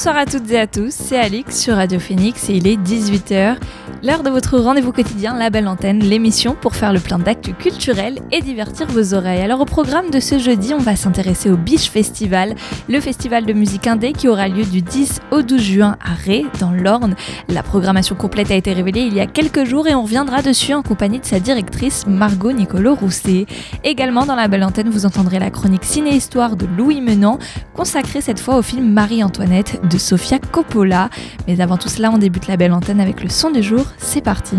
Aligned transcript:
Bonsoir 0.00 0.16
à 0.16 0.24
toutes 0.24 0.50
et 0.50 0.58
à 0.58 0.66
tous, 0.66 0.94
c'est 0.94 1.18
Alix 1.18 1.60
sur 1.60 1.74
Radio 1.74 2.00
Phoenix 2.00 2.48
et 2.48 2.54
il 2.54 2.66
est 2.66 2.78
18h. 2.78 3.58
L'heure 4.02 4.22
de 4.22 4.30
votre 4.30 4.58
rendez-vous 4.58 4.92
quotidien, 4.92 5.36
La 5.36 5.50
Belle 5.50 5.68
Antenne, 5.68 5.98
l'émission 5.98 6.56
pour 6.58 6.74
faire 6.74 6.90
le 6.90 7.00
plein 7.00 7.18
d'actu 7.18 7.52
culturels 7.52 8.18
et 8.32 8.40
divertir 8.40 8.86
vos 8.86 9.12
oreilles. 9.12 9.42
Alors 9.42 9.60
au 9.60 9.66
programme 9.66 10.08
de 10.08 10.20
ce 10.20 10.38
jeudi, 10.38 10.72
on 10.72 10.78
va 10.78 10.96
s'intéresser 10.96 11.50
au 11.50 11.58
Biche 11.58 11.90
Festival, 11.90 12.54
le 12.88 12.98
festival 12.98 13.44
de 13.44 13.52
musique 13.52 13.86
indé 13.86 14.14
qui 14.14 14.26
aura 14.26 14.48
lieu 14.48 14.64
du 14.64 14.80
10 14.80 15.20
au 15.32 15.42
12 15.42 15.60
juin 15.60 15.96
à 16.02 16.14
Ré, 16.14 16.46
dans 16.60 16.70
l'Orne. 16.70 17.14
La 17.50 17.62
programmation 17.62 18.16
complète 18.16 18.50
a 18.50 18.54
été 18.54 18.72
révélée 18.72 19.02
il 19.02 19.12
y 19.12 19.20
a 19.20 19.26
quelques 19.26 19.66
jours 19.66 19.86
et 19.86 19.94
on 19.94 20.04
reviendra 20.04 20.40
dessus 20.40 20.72
en 20.72 20.82
compagnie 20.82 21.20
de 21.20 21.26
sa 21.26 21.38
directrice 21.38 22.06
Margot 22.06 22.52
Nicolo 22.52 22.94
Rousset. 22.94 23.44
Également 23.84 24.24
dans 24.24 24.34
La 24.34 24.48
Belle 24.48 24.64
Antenne, 24.64 24.88
vous 24.88 25.04
entendrez 25.04 25.38
la 25.38 25.50
chronique 25.50 25.84
Ciné-Histoire 25.84 26.56
de 26.56 26.64
Louis 26.78 27.02
Menant, 27.02 27.38
consacrée 27.74 28.22
cette 28.22 28.40
fois 28.40 28.56
au 28.56 28.62
film 28.62 28.90
Marie-Antoinette 28.94 29.78
de 29.90 29.98
Sofia 29.98 30.38
Coppola. 30.38 31.10
Mais 31.46 31.60
avant 31.60 31.76
tout 31.76 31.90
cela, 31.90 32.10
on 32.10 32.16
débute 32.16 32.46
La 32.46 32.56
Belle 32.56 32.72
Antenne 32.72 33.00
avec 33.00 33.22
le 33.22 33.28
son 33.28 33.50
du 33.50 33.62
jour 33.62 33.89
c'est 33.98 34.20
parti. 34.20 34.56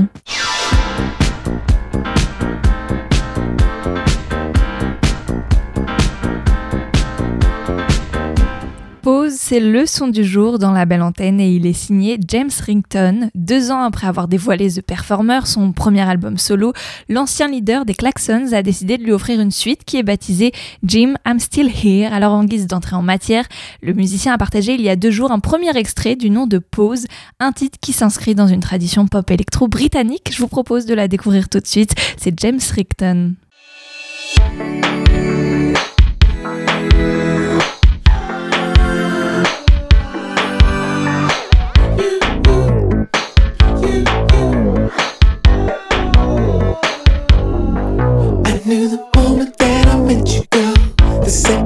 C'est 9.34 9.62
le 9.62 9.86
son 9.86 10.08
du 10.08 10.26
jour 10.26 10.60
dans 10.60 10.72
la 10.72 10.86
belle 10.86 11.02
antenne 11.02 11.40
et 11.40 11.54
il 11.54 11.66
est 11.66 11.74
signé 11.74 12.20
James 12.28 12.50
Rington. 12.66 13.30
Deux 13.34 13.72
ans 13.72 13.82
après 13.82 14.08
avoir 14.08 14.28
dévoilé 14.28 14.70
The 14.70 14.82
Performer, 14.82 15.42
son 15.46 15.72
premier 15.72 16.02
album 16.02 16.38
solo, 16.38 16.74
l'ancien 17.08 17.48
leader 17.48 17.86
des 17.86 17.94
Klaxons 17.94 18.52
a 18.52 18.62
décidé 18.62 18.98
de 18.98 19.04
lui 19.04 19.14
offrir 19.14 19.40
une 19.40 19.52
suite 19.52 19.86
qui 19.86 19.98
est 19.98 20.04
baptisée 20.04 20.52
Jim, 20.84 21.14
I'm 21.26 21.40
Still 21.40 21.70
Here. 21.70 22.14
Alors 22.14 22.34
en 22.34 22.44
guise 22.44 22.68
d'entrée 22.68 22.96
en 22.96 23.02
matière, 23.02 23.46
le 23.82 23.94
musicien 23.94 24.34
a 24.34 24.38
partagé 24.38 24.74
il 24.74 24.82
y 24.82 24.90
a 24.90 24.96
deux 24.98 25.12
jours 25.12 25.32
un 25.32 25.40
premier 25.40 25.76
extrait 25.78 26.16
du 26.16 26.30
nom 26.30 26.46
de 26.46 26.58
Pause, 26.58 27.06
un 27.40 27.54
titre 27.54 27.78
qui 27.80 27.94
s'inscrit 27.94 28.36
dans 28.36 28.48
une 28.48 28.60
tradition 28.60 29.08
pop 29.08 29.30
électro 29.32 29.68
britannique. 29.68 30.30
Je 30.32 30.40
vous 30.40 30.50
propose 30.50 30.86
de 30.86 30.94
la 30.94 31.08
découvrir 31.08 31.48
tout 31.48 31.60
de 31.60 31.68
suite. 31.68 31.94
C'est 32.18 32.38
James 32.40 32.60
Rington. 32.76 33.36
knew 48.72 48.88
the 48.88 49.06
moment 49.18 49.58
that 49.58 49.86
I 49.88 49.98
met 50.00 50.30
you, 50.34 50.46
girl. 50.50 51.24
The 51.24 51.30
same. 51.30 51.61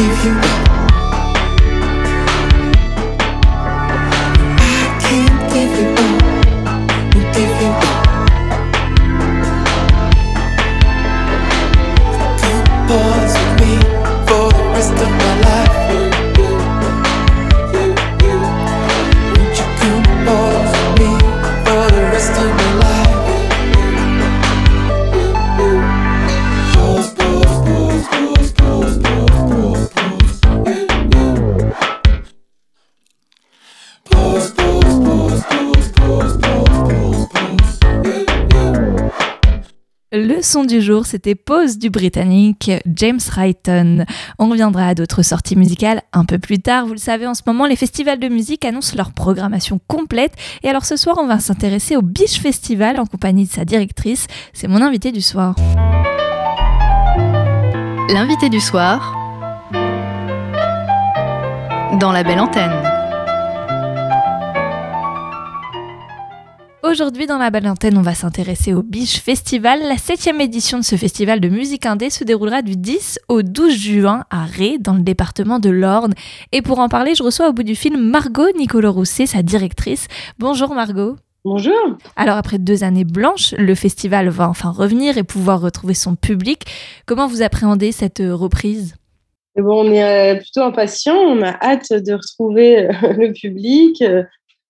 If 0.00 0.24
you. 0.26 0.67
Son 40.48 40.64
du 40.64 40.80
jour, 40.80 41.04
c'était 41.04 41.34
Pause 41.34 41.78
du 41.78 41.90
Britannique 41.90 42.70
James 42.86 43.20
Wrighton. 43.30 44.06
On 44.38 44.48
reviendra 44.48 44.88
à 44.88 44.94
d'autres 44.94 45.22
sorties 45.22 45.56
musicales 45.56 46.00
un 46.14 46.24
peu 46.24 46.38
plus 46.38 46.58
tard. 46.58 46.86
Vous 46.86 46.94
le 46.94 46.98
savez, 46.98 47.26
en 47.26 47.34
ce 47.34 47.42
moment, 47.46 47.66
les 47.66 47.76
festivals 47.76 48.18
de 48.18 48.28
musique 48.28 48.64
annoncent 48.64 48.96
leur 48.96 49.12
programmation 49.12 49.78
complète. 49.88 50.32
Et 50.62 50.70
alors 50.70 50.86
ce 50.86 50.96
soir, 50.96 51.16
on 51.20 51.26
va 51.26 51.38
s'intéresser 51.38 51.96
au 51.96 52.02
Biche 52.02 52.40
Festival 52.40 52.98
en 52.98 53.04
compagnie 53.04 53.44
de 53.44 53.50
sa 53.50 53.66
directrice. 53.66 54.26
C'est 54.54 54.68
mon 54.68 54.80
invité 54.80 55.12
du 55.12 55.20
soir. 55.20 55.54
L'invité 58.08 58.48
du 58.48 58.60
soir 58.60 59.14
dans 62.00 62.12
la 62.12 62.22
belle 62.22 62.40
antenne. 62.40 62.97
Aujourd'hui, 66.90 67.26
dans 67.26 67.36
la 67.36 67.50
belle 67.50 67.68
antenne, 67.68 67.98
on 67.98 68.02
va 68.02 68.14
s'intéresser 68.14 68.72
au 68.72 68.82
Biche 68.82 69.20
Festival. 69.20 69.80
La 69.82 69.98
septième 69.98 70.40
édition 70.40 70.78
de 70.78 70.84
ce 70.84 70.96
festival 70.96 71.38
de 71.38 71.50
musique 71.50 71.84
indé 71.84 72.08
se 72.08 72.24
déroulera 72.24 72.62
du 72.62 72.76
10 72.76 73.18
au 73.28 73.42
12 73.42 73.76
juin 73.76 74.24
à 74.30 74.46
Ré, 74.46 74.78
dans 74.78 74.94
le 74.94 75.02
département 75.02 75.58
de 75.58 75.68
l'Orne. 75.68 76.14
Et 76.50 76.62
pour 76.62 76.78
en 76.78 76.88
parler, 76.88 77.14
je 77.14 77.22
reçois 77.22 77.50
au 77.50 77.52
bout 77.52 77.62
du 77.62 77.74
film 77.74 78.00
Margot 78.00 78.50
Nicolo 78.56 78.90
Rousset, 78.90 79.26
sa 79.26 79.42
directrice. 79.42 80.08
Bonjour 80.38 80.74
Margot. 80.74 81.16
Bonjour. 81.44 81.74
Alors 82.16 82.38
après 82.38 82.58
deux 82.58 82.82
années 82.82 83.04
blanches, 83.04 83.52
le 83.58 83.74
festival 83.74 84.30
va 84.30 84.48
enfin 84.48 84.70
revenir 84.70 85.18
et 85.18 85.24
pouvoir 85.24 85.60
retrouver 85.60 85.94
son 85.94 86.14
public. 86.16 86.64
Comment 87.04 87.26
vous 87.26 87.42
appréhendez 87.42 87.92
cette 87.92 88.22
reprise? 88.24 88.94
Bon, 89.58 89.84
on 89.84 89.92
est 89.92 90.04
euh, 90.04 90.36
plutôt 90.36 90.62
impatient, 90.62 91.16
on 91.16 91.42
a 91.42 91.52
hâte 91.60 91.92
de 91.92 92.12
retrouver 92.12 92.86
euh, 92.86 92.92
le 93.16 93.32
public, 93.32 94.00
euh, 94.02 94.22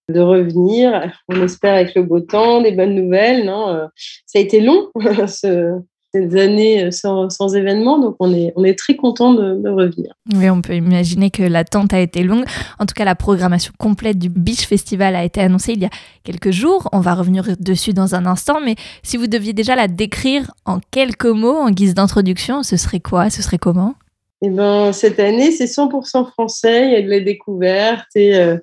de 0.09 0.21
revenir, 0.21 1.13
on 1.29 1.43
espère 1.43 1.75
avec 1.75 1.95
le 1.95 2.03
beau 2.03 2.21
temps, 2.21 2.63
des 2.63 2.73
bonnes 2.73 2.95
nouvelles. 2.95 3.45
Non 3.45 3.69
euh, 3.69 3.87
ça 4.27 4.39
a 4.39 4.43
été 4.43 4.61
long, 4.61 4.89
ce, 5.27 5.79
ces 6.15 6.37
années 6.41 6.91
sans, 6.91 7.29
sans, 7.29 7.55
événements, 7.55 7.99
donc 7.99 8.17
on 8.19 8.33
est, 8.33 8.53
on 8.57 8.65
est 8.65 8.79
très 8.79 8.97
content 8.97 9.35
de, 9.35 9.61
de, 9.63 9.69
revenir. 9.69 10.15
Oui, 10.35 10.49
on 10.49 10.63
peut 10.63 10.75
imaginer 10.75 11.31
que 11.31 11.43
l'attente 11.43 11.93
a 11.93 12.01
été 12.01 12.23
longue. 12.23 12.45
En 12.79 12.87
tout 12.87 12.95
cas, 12.95 13.05
la 13.05 13.15
programmation 13.15 13.73
complète 13.79 14.19
du 14.19 14.31
Beach 14.31 14.67
Festival 14.67 15.15
a 15.15 15.25
été 15.25 15.41
annoncée 15.41 15.73
il 15.73 15.83
y 15.83 15.87
a 15.87 15.91
quelques 16.25 16.51
jours. 16.51 16.89
On 16.93 17.01
va 17.01 17.15
revenir 17.15 17.45
dessus 17.61 17.93
dans 17.93 18.15
un 18.15 18.25
instant, 18.25 18.61
mais 18.65 18.77
si 19.03 19.19
vous 19.19 19.27
deviez 19.27 19.53
déjà 19.53 19.77
la 19.77 19.89
décrire 19.89 20.51
en 20.65 20.79
quelques 20.91 21.27
mots, 21.27 21.57
en 21.57 21.71
guise 21.71 21.95
d'introduction, 21.95 22.63
ce 22.63 22.79
serait 22.79 23.01
quoi? 23.01 23.29
Ce 23.29 23.43
serait 23.43 23.59
comment? 23.59 23.95
Eh 24.41 24.51
ben, 24.51 24.93
cette 24.93 25.19
année, 25.19 25.51
c'est 25.51 25.65
100% 25.65 26.31
français, 26.31 26.87
il 26.87 26.93
y 26.93 26.97
a 26.97 27.03
de 27.03 27.09
la 27.09 27.21
découverte 27.21 28.07
et, 28.15 28.37
euh, 28.37 28.57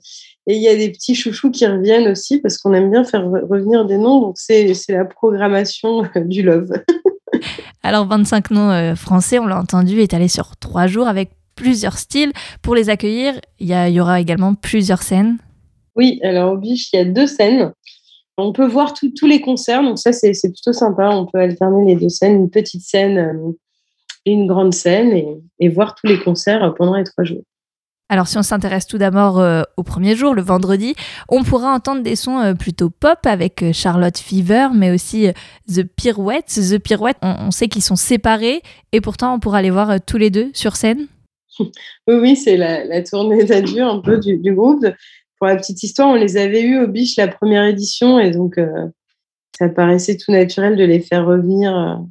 et 0.47 0.55
il 0.55 0.61
y 0.61 0.67
a 0.67 0.75
des 0.75 0.91
petits 0.91 1.15
chouchous 1.15 1.49
qui 1.49 1.65
reviennent 1.65 2.07
aussi 2.07 2.39
parce 2.39 2.57
qu'on 2.57 2.73
aime 2.73 2.91
bien 2.91 3.03
faire 3.03 3.25
revenir 3.25 3.85
des 3.85 3.97
noms. 3.97 4.21
Donc, 4.21 4.37
c'est 4.37 4.75
la 4.89 5.05
programmation 5.05 6.03
du 6.15 6.43
Love. 6.43 6.71
Alors, 7.83 8.07
25 8.07 8.51
noms 8.51 8.69
euh, 8.69 8.95
français, 8.95 9.39
on 9.39 9.47
l'a 9.47 9.59
entendu, 9.59 10.01
est 10.01 10.13
allé 10.13 10.27
sur 10.27 10.55
trois 10.57 10.87
jours 10.87 11.07
avec 11.07 11.31
plusieurs 11.55 11.97
styles. 11.97 12.31
Pour 12.61 12.75
les 12.75 12.89
accueillir, 12.89 13.39
il 13.59 13.69
y, 13.69 13.99
aura 13.99 14.19
également 14.19 14.53
plusieurs 14.53 15.01
scènes. 15.01 15.37
Oui, 15.95 16.19
alors 16.23 16.53
au 16.53 16.57
Biche, 16.57 16.91
il 16.93 16.97
y 16.97 16.99
a 16.99 17.05
deux 17.05 17.27
scènes. 17.27 17.71
On 18.37 18.51
peut 18.51 18.67
voir 18.67 18.93
tous 18.93 19.27
les 19.27 19.39
concerts, 19.39 19.81
donc 19.81 19.97
ça, 19.97 20.11
c'est 20.11 20.33
plutôt 20.51 20.73
sympa. 20.73 21.09
On 21.09 21.25
peut 21.25 21.39
alterner 21.39 21.85
les 21.85 21.95
deux 21.95 22.09
scènes, 22.09 22.35
une 22.35 22.49
petite 22.49 22.81
scène 22.81 23.17
euh, 23.17 23.51
et 24.25 24.33
une 24.33 24.45
grande 24.45 24.73
scène 24.73 25.13
et, 25.13 25.27
et 25.59 25.69
voir 25.69 25.95
tous 25.95 26.07
les 26.07 26.19
concerts 26.19 26.73
pendant 26.77 26.95
les 26.95 27.05
trois 27.05 27.23
jours. 27.23 27.43
Alors 28.07 28.27
si 28.27 28.37
on 28.37 28.43
s'intéresse 28.43 28.85
tout 28.85 28.99
d'abord 28.99 29.39
euh, 29.39 29.63
au 29.77 29.83
premier 29.83 30.15
jour, 30.15 30.35
le 30.35 30.43
vendredi, 30.43 30.93
on 31.27 31.43
pourra 31.43 31.73
entendre 31.73 32.03
des 32.03 32.15
sons 32.15 32.37
euh, 32.39 32.53
plutôt 32.53 32.91
pop 32.91 33.17
avec 33.25 33.63
euh, 33.63 33.73
Charlotte 33.73 34.17
Fever, 34.17 34.67
mais 34.75 34.91
aussi 34.91 35.27
The 35.67 35.83
Pirouettes. 35.83 36.53
The 36.53 36.77
Pirouettes, 36.77 37.17
on, 37.23 37.49
sait 37.49 37.67
qu'ils 37.67 37.81
sont 37.81 37.95
séparés 37.95 38.61
et 38.91 39.01
pourtant 39.01 39.33
on 39.33 39.39
pourra 39.39 39.63
les 39.63 39.71
voir 39.71 39.99
tous 40.05 40.17
les 40.17 40.29
deux 40.29 40.51
sur 40.53 40.75
scène. 40.75 41.07
Oui, 42.07 42.15
oui, 42.15 42.35
c'est 42.35 42.57
la, 42.57 43.01
tournée 43.01 43.43
d'adieu 43.45 43.81
un 43.81 43.99
peu 43.99 44.19
du, 44.19 44.53
groupe. 44.53 44.85
Pour 45.39 45.47
la 45.47 45.55
petite 45.55 45.81
histoire, 45.81 46.09
on 46.09 46.15
les 46.15 46.37
avait 46.37 46.61
eus 46.61 46.83
au 46.83 46.87
Biche 46.87 47.15
la 47.15 47.29
première 47.29 47.63
édition 47.63 48.19
et 48.19 48.29
donc 48.29 48.59
ça 49.57 49.69
paraissait 49.69 50.17
tout 50.17 50.33
naturel 50.33 50.75
de 50.75 50.83
les 50.83 50.99
faire 50.99 51.25
revenir 51.25 52.03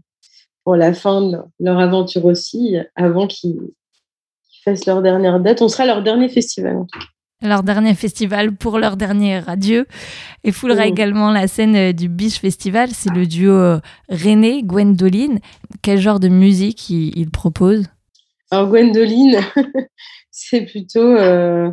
pour 0.65 0.77
la 0.77 0.95
fin 0.95 1.21
de 1.21 1.37
leur 1.61 1.79
aventure 1.79 2.25
aussi, 2.25 2.77
avant 2.97 3.27
qu'ils 3.27 3.61
fassent 4.65 4.87
leur 4.87 5.03
dernière 5.03 5.41
date. 5.41 5.63
On 5.63 5.69
sera 5.69 5.87
leur 5.87 6.03
dernier 6.03 6.29
festival 6.29 6.77
en 6.77 6.85
tout 6.87 6.99
cas. 6.99 7.07
Leur 7.43 7.63
dernier 7.63 7.95
festival 7.95 8.57
pour 8.57 8.79
leur 8.79 8.97
dernier 8.97 9.43
adieu. 9.47 9.87
Et 10.45 10.53
foulera 10.53 10.87
mmh. 10.87 10.89
également 10.89 11.31
la 11.31 11.47
scène 11.47 11.93
du 11.93 12.09
Biche 12.09 12.41
Festival. 12.41 12.91
C'est 12.93 13.13
le 13.13 13.27
duo 13.27 13.79
René, 14.09 14.63
Gwendoline. 14.63 15.41
Quel 15.83 15.99
genre 15.99 16.21
de 16.21 16.29
musique 16.29 16.89
ils 16.89 17.17
il 17.19 17.31
proposent? 17.31 17.87
Alors 18.51 18.69
Gwendoline, 18.69 19.41
c'est 20.31 20.63
plutôt... 20.63 21.17
Euh, 21.17 21.71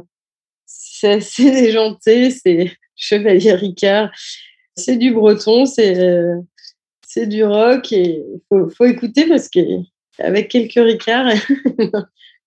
c'est 0.66 1.14
assez 1.14 1.50
déjanté, 1.52 2.32
c'est 2.32 2.72
Chevalier 2.96 3.54
Ricard. 3.54 4.12
C'est 4.76 4.98
du 4.98 5.14
breton, 5.14 5.66
c'est... 5.66 5.98
Euh, 5.98 6.36
c'est 7.14 7.28
du 7.28 7.44
rock 7.44 7.92
et 7.92 8.24
il 8.34 8.40
faut, 8.48 8.70
faut, 8.70 8.86
écouter 8.86 9.28
parce 9.28 9.50
qu'avec 9.50 10.50
quelques 10.50 10.76
ricards 10.76 11.28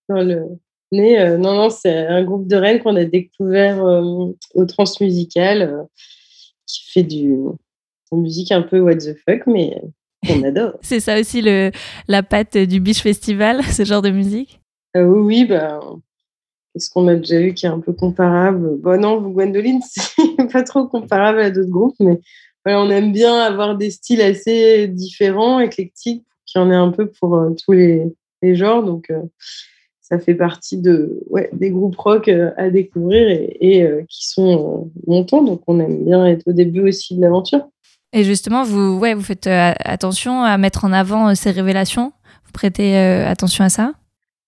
dans 0.09 0.21
le 0.21 0.43
nez, 0.91 1.19
euh, 1.19 1.37
non, 1.37 1.53
non, 1.53 1.69
c'est 1.69 2.07
un 2.07 2.23
groupe 2.23 2.47
de 2.47 2.55
Rennes 2.55 2.81
qu'on 2.81 2.95
a 2.95 3.05
découvert 3.05 3.83
euh, 3.83 4.31
au 4.53 4.65
Transmusical 4.65 5.61
euh, 5.61 5.83
qui 6.67 6.91
fait 6.91 7.03
du 7.03 7.37
musique 8.11 8.51
un 8.51 8.61
peu 8.61 8.79
what 8.79 8.95
the 8.95 9.15
fuck, 9.27 9.45
mais 9.47 9.81
on 10.29 10.43
adore. 10.43 10.73
c'est 10.81 10.99
ça 10.99 11.19
aussi 11.19 11.41
le, 11.41 11.71
la 12.07 12.23
patte 12.23 12.57
du 12.57 12.79
Beach 12.79 13.01
Festival, 13.01 13.63
ce 13.71 13.83
genre 13.83 14.01
de 14.01 14.09
musique? 14.09 14.61
Oui, 14.95 15.01
oui, 15.03 15.45
bah, 15.45 15.79
qu'est-ce 16.73 16.89
qu'on 16.89 17.07
a 17.07 17.15
déjà 17.15 17.41
eu 17.41 17.53
qui 17.53 17.65
est 17.65 17.69
un 17.69 17.79
peu 17.79 17.93
comparable? 17.93 18.77
Bon, 18.79 18.99
non, 18.99 19.21
Gwendoline, 19.21 19.81
c'est 19.89 20.51
pas 20.51 20.63
trop 20.63 20.87
comparable 20.87 21.39
à 21.39 21.51
d'autres 21.51 21.69
groupes, 21.69 21.95
mais 21.99 22.19
voilà, 22.63 22.81
on 22.81 22.89
aime 22.89 23.11
bien 23.11 23.35
avoir 23.35 23.77
des 23.77 23.91
styles 23.91 24.21
assez 24.21 24.87
différents, 24.87 25.59
éclectiques, 25.59 26.25
qu'il 26.45 26.61
y 26.61 26.63
en 26.63 26.71
ait 26.71 26.75
un 26.75 26.91
peu 26.91 27.11
pour 27.11 27.35
euh, 27.35 27.51
tous 27.63 27.73
les, 27.73 28.03
les, 28.41 28.55
genres. 28.55 28.83
Donc, 28.83 29.09
euh, 29.11 29.21
ça 30.07 30.19
fait 30.19 30.35
partie 30.35 30.77
de, 30.79 31.19
ouais, 31.31 31.49
des 31.51 31.71
groupes 31.71 31.95
rock 31.95 32.27
euh, 32.27 32.51
à 32.57 32.69
découvrir 32.69 33.27
et, 33.27 33.57
et 33.59 33.83
euh, 33.83 34.03
qui 34.07 34.27
sont 34.29 34.91
montants. 35.07 35.41
Donc, 35.41 35.61
on 35.65 35.79
aime 35.79 36.05
bien 36.05 36.27
être 36.27 36.43
au 36.47 36.53
début 36.53 36.81
aussi 36.81 37.15
de 37.15 37.21
l'aventure. 37.21 37.67
Et 38.13 38.23
justement, 38.23 38.63
vous, 38.63 38.99
ouais, 38.99 39.15
vous 39.15 39.23
faites 39.23 39.47
attention 39.47 40.43
à 40.43 40.57
mettre 40.57 40.85
en 40.85 40.93
avant 40.93 41.33
ces 41.33 41.49
révélations 41.49 42.13
Vous 42.45 42.51
prêtez 42.53 42.95
attention 42.95 43.65
à 43.65 43.69
ça 43.69 43.93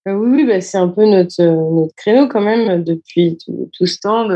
oui, 0.05 0.13
oui 0.13 0.45
bah, 0.45 0.61
c'est 0.61 0.77
un 0.77 0.87
peu 0.87 1.05
notre, 1.05 1.43
notre 1.43 1.93
créneau 1.95 2.29
quand 2.29 2.39
même 2.39 2.81
depuis 2.81 3.37
tout, 3.43 3.69
tout 3.73 3.85
ce 3.85 3.99
temps. 3.99 4.29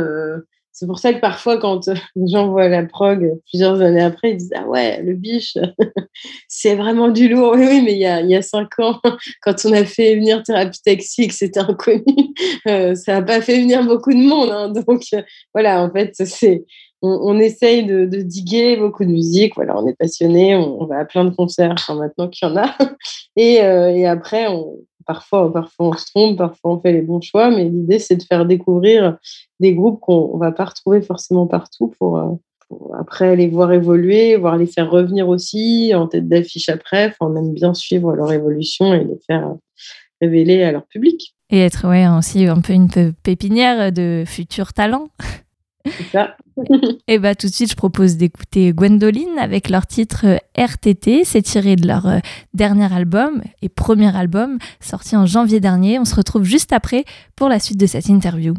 C'est 0.74 0.88
pour 0.88 1.00
ça 1.00 1.14
que 1.14 1.20
parfois, 1.20 1.58
quand 1.58 1.90
les 2.16 2.28
gens 2.28 2.50
voient 2.50 2.70
la 2.70 2.86
prog 2.86 3.40
plusieurs 3.50 3.82
années 3.82 4.02
après, 4.02 4.32
ils 4.32 4.38
disent 4.38 4.54
Ah 4.56 4.68
ouais, 4.68 5.02
le 5.02 5.14
biche, 5.14 5.58
c'est 6.48 6.76
vraiment 6.76 7.10
du 7.10 7.28
lourd. 7.28 7.54
Oui, 7.56 7.82
mais 7.82 7.94
il 7.94 8.00
y 8.00 8.36
a, 8.36 8.42
cinq 8.42 8.80
ans, 8.80 9.00
quand 9.42 9.56
on 9.66 9.74
a 9.74 9.86
fait 9.86 10.16
venir 10.16 10.44
Thérapie 10.44 10.82
Taxi, 10.84 11.28
que 11.28 11.34
c'était 11.34 11.60
inconnu, 11.60 12.04
euh, 12.68 12.96
ça 12.96 13.14
n'a 13.14 13.22
pas 13.22 13.42
fait 13.42 13.60
venir 13.60 13.86
beaucoup 13.86 14.12
de 14.12 14.18
monde. 14.18 14.50
Hein. 14.50 14.70
Donc 14.70 15.04
euh, 15.14 15.22
voilà, 15.54 15.84
en 15.84 15.92
fait, 15.92 16.14
c'est. 16.26 16.64
On, 17.04 17.40
essaye 17.40 17.84
de, 17.84 18.06
diguer 18.06 18.78
beaucoup 18.78 19.04
de 19.04 19.10
musique. 19.10 19.56
Voilà, 19.56 19.76
on 19.76 19.88
est 19.88 19.96
passionné, 19.98 20.56
on, 20.56 20.86
va 20.86 21.00
à 21.00 21.06
plein 21.06 21.26
de 21.26 21.32
concerts 21.32 21.74
maintenant 21.90 22.30
qu'il 22.30 22.48
y 22.48 22.52
en 22.52 22.58
a. 22.58 22.76
Euh, 23.40 23.88
et 23.88 24.06
après, 24.06 24.48
on, 24.50 24.76
parfois, 25.12 25.52
parfois 25.52 25.88
on 25.88 25.94
se 25.94 26.06
trompe, 26.06 26.38
parfois 26.38 26.72
on 26.72 26.80
fait 26.80 26.94
les 26.94 27.02
bons 27.02 27.20
choix, 27.20 27.50
mais 27.50 27.66
l'idée 27.66 28.00
c'est 28.00 28.16
de 28.16 28.24
faire 28.24 28.46
découvrir 28.46 29.18
des 29.60 29.74
groupes 29.74 30.00
qu'on 30.00 30.36
ne 30.36 30.40
va 30.40 30.54
pas 30.54 30.64
retrouver 30.64 31.02
forcément 31.02 31.48
partout 31.48 31.94
pour, 32.00 32.18
euh, 32.18 32.30
pour, 32.68 32.96
après 32.98 33.36
les 33.36 33.50
voir 33.50 33.74
évoluer, 33.74 34.38
voir 34.38 34.56
les 34.56 34.68
faire 34.68 34.90
revenir 34.90 35.28
aussi 35.28 35.92
en 35.94 36.08
tête 36.08 36.30
d'affiche 36.30 36.70
après. 36.70 37.08
Enfin, 37.08 37.32
on 37.32 37.36
aime 37.36 37.54
bien 37.54 37.74
suivre 37.74 38.14
leur 38.14 38.32
évolution 38.32 38.94
et 38.94 39.04
les 39.04 39.20
faire 39.28 39.54
révéler 40.22 40.64
à 40.64 40.72
leur 40.72 40.86
public. 40.86 41.36
Et 41.50 41.60
être 41.60 41.86
aussi 42.18 42.46
un 42.46 42.62
peu 42.62 42.72
une 42.72 42.88
pépinière 43.24 43.92
de 43.92 44.24
futurs 44.26 44.72
talents. 44.72 45.10
Et 47.08 47.20
bah 47.20 47.36
tout 47.36 47.48
de 47.48 47.54
suite, 47.54 47.72
je 47.72 47.76
propose 47.76 48.18
d'écouter 48.18 48.74
Gwendoline 48.74 49.40
avec 49.40 49.70
leur 49.70 49.88
titre 49.88 50.26
RTT. 50.58 51.24
C'est 51.24 51.42
tiré 51.42 51.76
de 51.76 51.88
leur 51.88 52.08
dernier 52.54 52.94
album 52.94 53.42
et 53.62 53.70
premier 53.70 54.16
album 54.16 54.58
sorti 54.80 55.16
en 55.16 55.26
janvier 55.26 55.60
dernier. 55.60 56.00
On 56.00 56.06
se 56.06 56.16
retrouve 56.16 56.44
juste 56.44 56.74
après 56.74 57.06
pour 57.36 57.50
la 57.50 57.60
suite 57.60 57.80
de 57.80 57.86
cette 57.86 58.08
interview. 58.10 58.54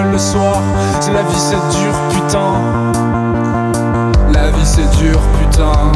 Le 0.00 0.18
soir. 0.18 0.60
La 1.12 1.22
vie, 1.22 1.38
c'est 1.38 1.56
dur, 1.78 1.92
putain. 2.10 2.52
La 4.32 4.50
vie 4.50 4.66
c'est 4.66 4.90
dur, 4.98 5.20
putain. 5.38 5.92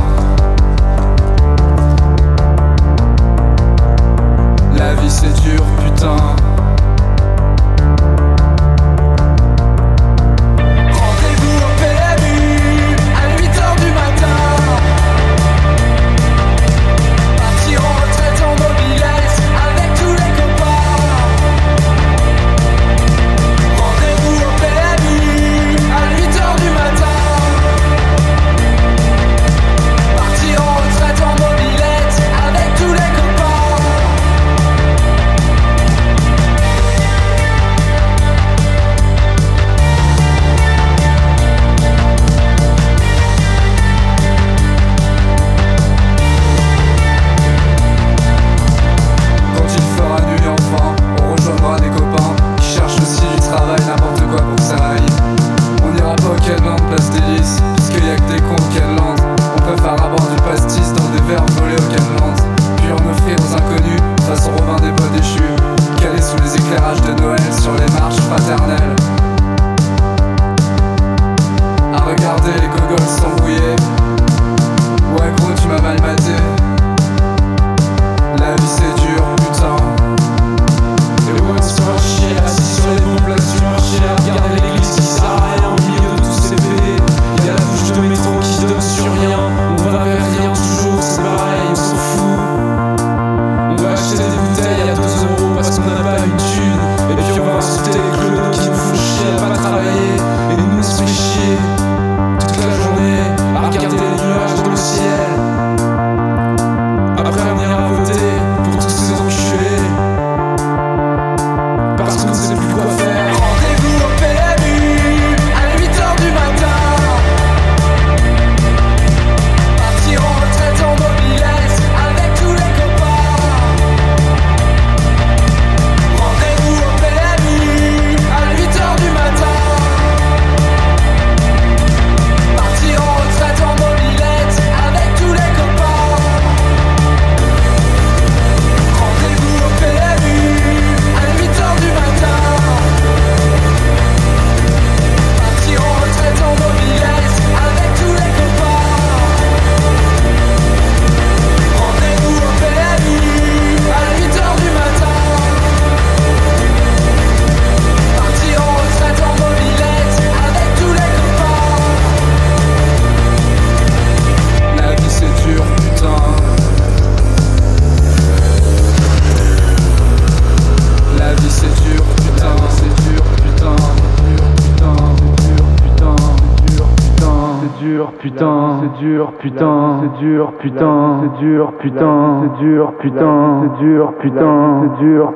C'est 178.99 179.05
dur, 179.05 179.33
putain, 179.41 180.01
c'est 180.03 180.25
dur, 180.25 180.53
putain, 180.61 181.21
c'est 181.23 181.45
dur, 181.45 181.73
putain, 181.81 182.43
c'est 182.43 182.65
dur, 182.65 182.93
putain, 183.01 183.63
c'est 183.63 183.85
dur, 183.85 184.15
putain, 184.21 184.83
c'est 184.83 185.05
dur. 185.05 185.33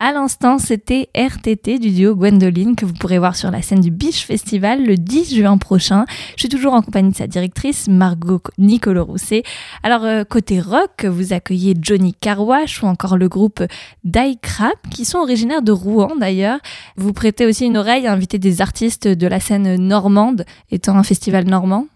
À 0.00 0.12
l'instant, 0.12 0.58
c'était 0.58 1.08
RTT 1.16 1.78
du 1.78 1.90
duo 1.90 2.14
Gwendoline 2.14 2.74
que 2.76 2.84
vous 2.84 2.92
pourrez 2.92 3.18
voir 3.18 3.36
sur 3.36 3.50
la 3.50 3.62
scène 3.62 3.80
du 3.80 3.90
Biche 3.90 4.26
Festival 4.26 4.84
le 4.84 4.96
10 4.96 5.36
juin 5.36 5.56
prochain. 5.56 6.04
Je 6.36 6.42
suis 6.42 6.48
toujours 6.48 6.74
en 6.74 6.82
compagnie 6.82 7.10
de 7.10 7.16
sa 7.16 7.26
directrice, 7.26 7.88
Margot 7.88 8.42
Nicolo 8.58 9.04
Rousset. 9.04 9.44
Alors, 9.82 10.04
euh, 10.04 10.24
côté 10.24 10.60
rock, 10.60 11.04
vous 11.04 11.32
accueillez 11.32 11.74
Johnny 11.80 12.12
Carwash 12.12 12.82
ou 12.82 12.86
encore 12.86 13.16
le 13.16 13.28
groupe 13.28 13.62
Die 14.02 14.38
Crap, 14.42 14.76
qui 14.90 15.04
sont 15.04 15.18
originaires 15.18 15.62
de 15.62 15.72
Rouen 15.72 16.16
d'ailleurs. 16.18 16.58
Vous 16.96 17.12
prêtez 17.12 17.46
aussi 17.46 17.64
une 17.64 17.76
oreille 17.76 18.06
à 18.06 18.12
inviter 18.12 18.38
des 18.38 18.60
artistes 18.60 19.08
de 19.08 19.26
la 19.26 19.40
scène 19.40 19.76
normande, 19.76 20.44
étant 20.70 20.98
un 20.98 21.04
festival 21.04 21.44
normand. 21.44 21.86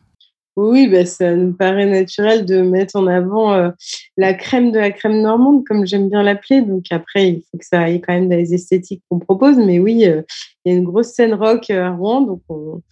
Oui, 0.60 0.88
bah, 0.88 1.06
ça 1.06 1.36
nous 1.36 1.52
paraît 1.52 1.86
naturel 1.86 2.44
de 2.44 2.62
mettre 2.62 2.96
en 2.96 3.06
avant 3.06 3.52
euh, 3.52 3.70
la 4.16 4.34
crème 4.34 4.72
de 4.72 4.80
la 4.80 4.90
crème 4.90 5.20
normande, 5.20 5.64
comme 5.64 5.86
j'aime 5.86 6.08
bien 6.08 6.24
l'appeler. 6.24 6.62
Donc 6.62 6.86
après, 6.90 7.28
il 7.28 7.42
faut 7.42 7.58
que 7.58 7.64
ça 7.64 7.82
aille 7.82 8.00
quand 8.00 8.12
même 8.12 8.28
dans 8.28 8.34
les 8.34 8.54
esthétiques 8.54 9.04
qu'on 9.08 9.20
propose. 9.20 9.56
Mais 9.56 9.78
oui, 9.78 10.04
euh, 10.04 10.22
il 10.64 10.72
y 10.72 10.74
a 10.74 10.78
une 10.78 10.84
grosse 10.84 11.12
scène 11.12 11.34
rock 11.34 11.70
euh, 11.70 11.84
à 11.84 11.90
Rouen. 11.90 12.22
Donc 12.22 12.42
on, 12.48 12.82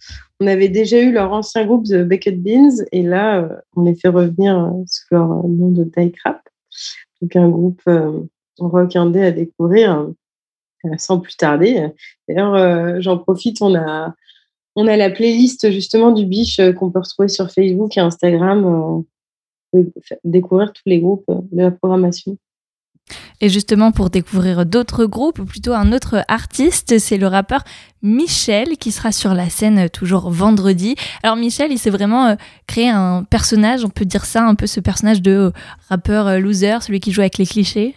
avait 0.47 0.69
déjà 0.69 1.01
eu 1.01 1.11
leur 1.11 1.33
ancien 1.33 1.65
groupe 1.65 1.83
The 1.83 2.03
Bucket 2.07 2.41
Beans. 2.41 2.85
Et 2.93 3.03
là, 3.03 3.49
on 3.75 3.83
les 3.83 3.95
fait 3.95 4.07
revenir 4.07 4.71
sous 4.85 5.03
leur 5.11 5.27
nom 5.27 5.69
de 5.69 5.83
Die 5.83 6.13
Crap. 6.13 6.39
Donc 7.21 7.35
un 7.35 7.49
groupe 7.49 7.81
rock 8.59 8.95
indé 8.95 9.23
à 9.23 9.31
découvrir 9.31 10.07
sans 10.95 11.19
plus 11.19 11.35
tarder. 11.35 11.89
D'ailleurs, 12.29 13.01
j'en 13.01 13.17
profite, 13.17 13.61
on 13.61 13.75
a 13.75 14.15
on 14.77 14.87
a 14.87 14.95
la 14.95 15.09
playlist 15.09 15.71
justement 15.71 16.11
du 16.11 16.25
Biche 16.25 16.59
euh, 16.59 16.71
qu'on 16.71 16.91
peut 16.91 16.99
retrouver 16.99 17.27
sur 17.27 17.51
Facebook 17.51 17.97
et 17.97 17.99
Instagram. 17.99 18.63
euh, 18.63 19.01
Vous 19.73 19.91
pouvez 19.91 20.19
découvrir 20.23 20.71
tous 20.71 20.83
les 20.85 20.99
groupes 20.99 21.25
euh, 21.29 21.39
de 21.51 21.63
la 21.63 21.71
programmation. 21.71 22.37
Et 23.41 23.49
justement, 23.49 23.91
pour 23.91 24.09
découvrir 24.11 24.65
d'autres 24.65 25.05
groupes, 25.05 25.39
ou 25.39 25.45
plutôt 25.45 25.73
un 25.73 25.93
autre 25.93 26.23
artiste, 26.27 26.99
c'est 26.99 27.17
le 27.17 27.25
rappeur 27.25 27.63
Michel 28.03 28.77
qui 28.77 28.91
sera 28.91 29.11
sur 29.11 29.33
la 29.33 29.49
scène 29.49 29.89
toujours 29.89 30.29
vendredi. 30.29 30.95
Alors 31.23 31.37
Michel, 31.37 31.71
il 31.71 31.79
s'est 31.79 31.89
vraiment 31.89 32.35
créé 32.67 32.89
un 32.89 33.23
personnage, 33.23 33.85
on 33.85 33.89
peut 33.89 34.05
dire 34.05 34.25
ça, 34.25 34.45
un 34.45 34.55
peu 34.55 34.67
ce 34.67 34.81
personnage 34.81 35.21
de 35.21 35.53
rappeur 35.87 36.39
loser, 36.39 36.81
celui 36.81 36.99
qui 36.99 37.11
joue 37.11 37.21
avec 37.21 37.37
les 37.37 37.45
clichés? 37.45 37.95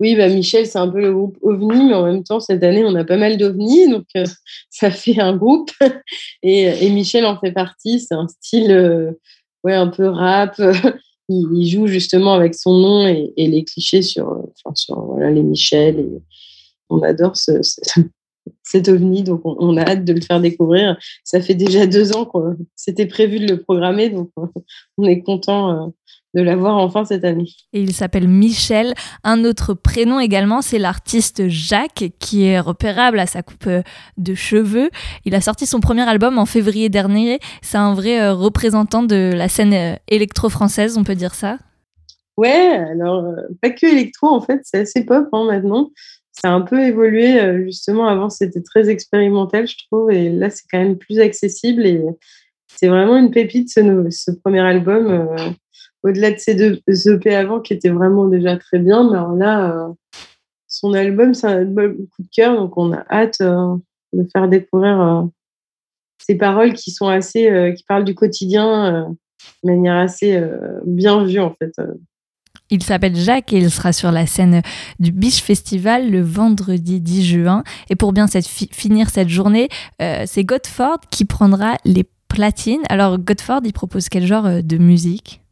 Oui, 0.00 0.16
bah 0.16 0.28
Michel, 0.28 0.66
c'est 0.66 0.78
un 0.78 0.88
peu 0.88 1.00
le 1.00 1.12
groupe 1.12 1.38
OVNI, 1.42 1.84
mais 1.86 1.94
en 1.94 2.04
même 2.04 2.24
temps, 2.24 2.40
cette 2.40 2.64
année, 2.64 2.84
on 2.84 2.94
a 2.96 3.04
pas 3.04 3.16
mal 3.16 3.36
d'OVNI, 3.36 3.90
donc 3.90 4.06
euh, 4.16 4.24
ça 4.70 4.90
fait 4.90 5.20
un 5.20 5.36
groupe. 5.36 5.70
Et, 6.42 6.90
Michel 6.90 7.24
en 7.24 7.38
fait 7.38 7.52
partie. 7.52 8.00
C'est 8.00 8.14
un 8.14 8.28
style 8.28 8.72
euh, 8.72 9.12
ouais, 9.62 9.74
un 9.74 9.88
peu 9.88 10.08
rap. 10.08 10.60
il, 11.28 11.66
joue 11.68 11.86
justement 11.86 12.34
avec 12.34 12.54
son 12.54 12.74
nom 12.76 13.06
et, 13.06 13.32
les 13.36 13.64
clichés 13.64 14.02
sur, 14.02 14.28
euh, 14.30 14.42
enfin, 14.64 14.74
sur 14.74 15.00
voilà, 15.00 15.30
les 15.30 15.42
Michel. 15.42 16.00
Et 16.00 16.22
on 16.90 17.00
adore 17.02 17.36
ce, 17.36 17.62
ce- 17.62 18.00
cet 18.62 18.88
ovni. 18.88 19.22
Donc, 19.22 19.42
on, 19.44 19.76
a 19.76 19.82
hâte 19.82 20.04
de 20.04 20.12
le 20.12 20.20
faire 20.20 20.40
découvrir. 20.40 20.98
Ça 21.22 21.40
fait 21.40 21.54
déjà 21.54 21.86
deux 21.86 22.16
ans 22.16 22.24
qu'on 22.24 22.56
c'était 22.74 23.06
prévu 23.06 23.38
de 23.38 23.46
le 23.46 23.62
programmer, 23.62 24.10
donc 24.10 24.30
on 24.98 25.04
est 25.04 25.22
content 25.22 25.94
de 26.34 26.42
l'avoir 26.42 26.76
enfin 26.76 27.04
cette 27.04 27.24
année. 27.24 27.48
Et 27.72 27.80
il 27.80 27.92
s'appelle 27.92 28.28
Michel. 28.28 28.94
Un 29.22 29.44
autre 29.44 29.74
prénom 29.74 30.18
également, 30.18 30.62
c'est 30.62 30.78
l'artiste 30.78 31.48
Jacques, 31.48 32.12
qui 32.18 32.44
est 32.44 32.58
repérable 32.58 33.20
à 33.20 33.26
sa 33.26 33.42
coupe 33.42 33.66
euh, 33.66 33.82
de 34.18 34.34
cheveux. 34.34 34.90
Il 35.24 35.34
a 35.34 35.40
sorti 35.40 35.66
son 35.66 35.80
premier 35.80 36.02
album 36.02 36.38
en 36.38 36.46
février 36.46 36.88
dernier. 36.88 37.38
C'est 37.62 37.78
un 37.78 37.94
vrai 37.94 38.20
euh, 38.20 38.34
représentant 38.34 39.02
de 39.02 39.32
la 39.34 39.48
scène 39.48 39.74
euh, 39.74 39.94
électro-française, 40.08 40.98
on 40.98 41.04
peut 41.04 41.14
dire 41.14 41.34
ça? 41.34 41.58
Ouais, 42.36 42.78
alors 42.90 43.24
pas 43.62 43.70
que 43.70 43.86
électro 43.86 44.26
en 44.26 44.40
fait, 44.40 44.60
c'est 44.64 44.80
assez 44.80 45.04
pop 45.04 45.28
hein, 45.32 45.44
maintenant. 45.44 45.90
Ça 46.32 46.48
a 46.48 46.52
un 46.52 46.62
peu 46.62 46.82
évolué, 46.82 47.64
justement, 47.64 48.08
avant 48.08 48.28
c'était 48.28 48.60
très 48.60 48.88
expérimental, 48.90 49.68
je 49.68 49.76
trouve, 49.86 50.10
et 50.10 50.30
là 50.30 50.50
c'est 50.50 50.64
quand 50.68 50.80
même 50.80 50.98
plus 50.98 51.20
accessible 51.20 51.86
et 51.86 52.02
c'est 52.66 52.88
vraiment 52.88 53.16
une 53.16 53.30
pépite 53.30 53.70
ce, 53.70 54.08
ce 54.10 54.32
premier 54.32 54.58
album 54.58 55.28
au-delà 56.04 56.30
de 56.30 56.38
ces 56.38 56.54
deux 56.54 56.80
EP 56.86 57.34
avant 57.34 57.60
qui 57.60 57.72
étaient 57.72 57.90
vraiment 57.90 58.26
déjà 58.26 58.56
très 58.56 58.78
bien, 58.78 59.10
mais 59.10 59.16
alors 59.16 59.34
là, 59.34 59.72
euh, 59.72 59.92
son 60.68 60.92
album, 60.92 61.34
c'est 61.34 61.46
un 61.46 61.58
album 61.58 61.96
coup 61.96 62.22
de 62.22 62.28
cœur, 62.30 62.56
donc 62.56 62.76
on 62.76 62.92
a 62.92 63.04
hâte 63.10 63.40
euh, 63.40 63.74
de 64.12 64.26
faire 64.30 64.48
découvrir 64.48 65.00
euh, 65.00 65.22
ces 66.18 66.36
paroles 66.36 66.74
qui 66.74 66.90
sont 66.90 67.08
assez, 67.08 67.74
qui 67.76 67.84
parlent 67.84 68.04
du 68.04 68.14
quotidien 68.14 69.14
de 69.62 69.70
manière 69.70 69.96
assez 69.96 70.42
bien 70.86 71.22
vue 71.22 71.38
en 71.38 71.54
fait. 71.58 71.72
Il 72.70 72.82
s'appelle 72.82 73.14
Jacques 73.14 73.52
et 73.52 73.58
il 73.58 73.70
sera 73.70 73.92
sur 73.92 74.10
la 74.10 74.24
scène 74.26 74.62
du 75.00 75.12
Biche 75.12 75.42
Festival 75.42 76.10
le 76.10 76.22
vendredi 76.22 77.02
10 77.02 77.26
juin. 77.26 77.62
Et 77.90 77.94
pour 77.94 78.14
bien 78.14 78.26
finir 78.26 79.10
cette 79.10 79.28
journée, 79.28 79.68
c'est 79.98 80.44
Godford 80.44 81.00
qui 81.10 81.26
prendra 81.26 81.76
les 81.84 82.08
platines. 82.30 82.84
Alors 82.88 83.18
Godford, 83.18 83.60
il 83.64 83.74
propose 83.74 84.08
quel 84.08 84.24
genre 84.24 84.62
de 84.62 84.78
musique? 84.78 85.43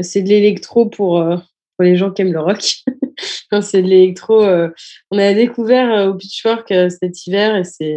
C'est 0.00 0.22
de 0.22 0.28
l'électro 0.28 0.86
pour, 0.86 1.20
euh, 1.20 1.36
pour, 1.76 1.84
les 1.84 1.96
gens 1.96 2.10
qui 2.10 2.22
aiment 2.22 2.32
le 2.32 2.40
rock. 2.40 2.74
c'est 3.62 3.82
de 3.82 3.88
l'électro. 3.88 4.42
Euh, 4.42 4.68
on 5.10 5.18
a 5.18 5.34
découvert 5.34 5.90
euh, 5.90 6.10
au 6.10 6.14
Pitchfork 6.14 6.68
cet 6.68 7.26
hiver 7.26 7.56
et 7.56 7.64
c'est, 7.64 7.96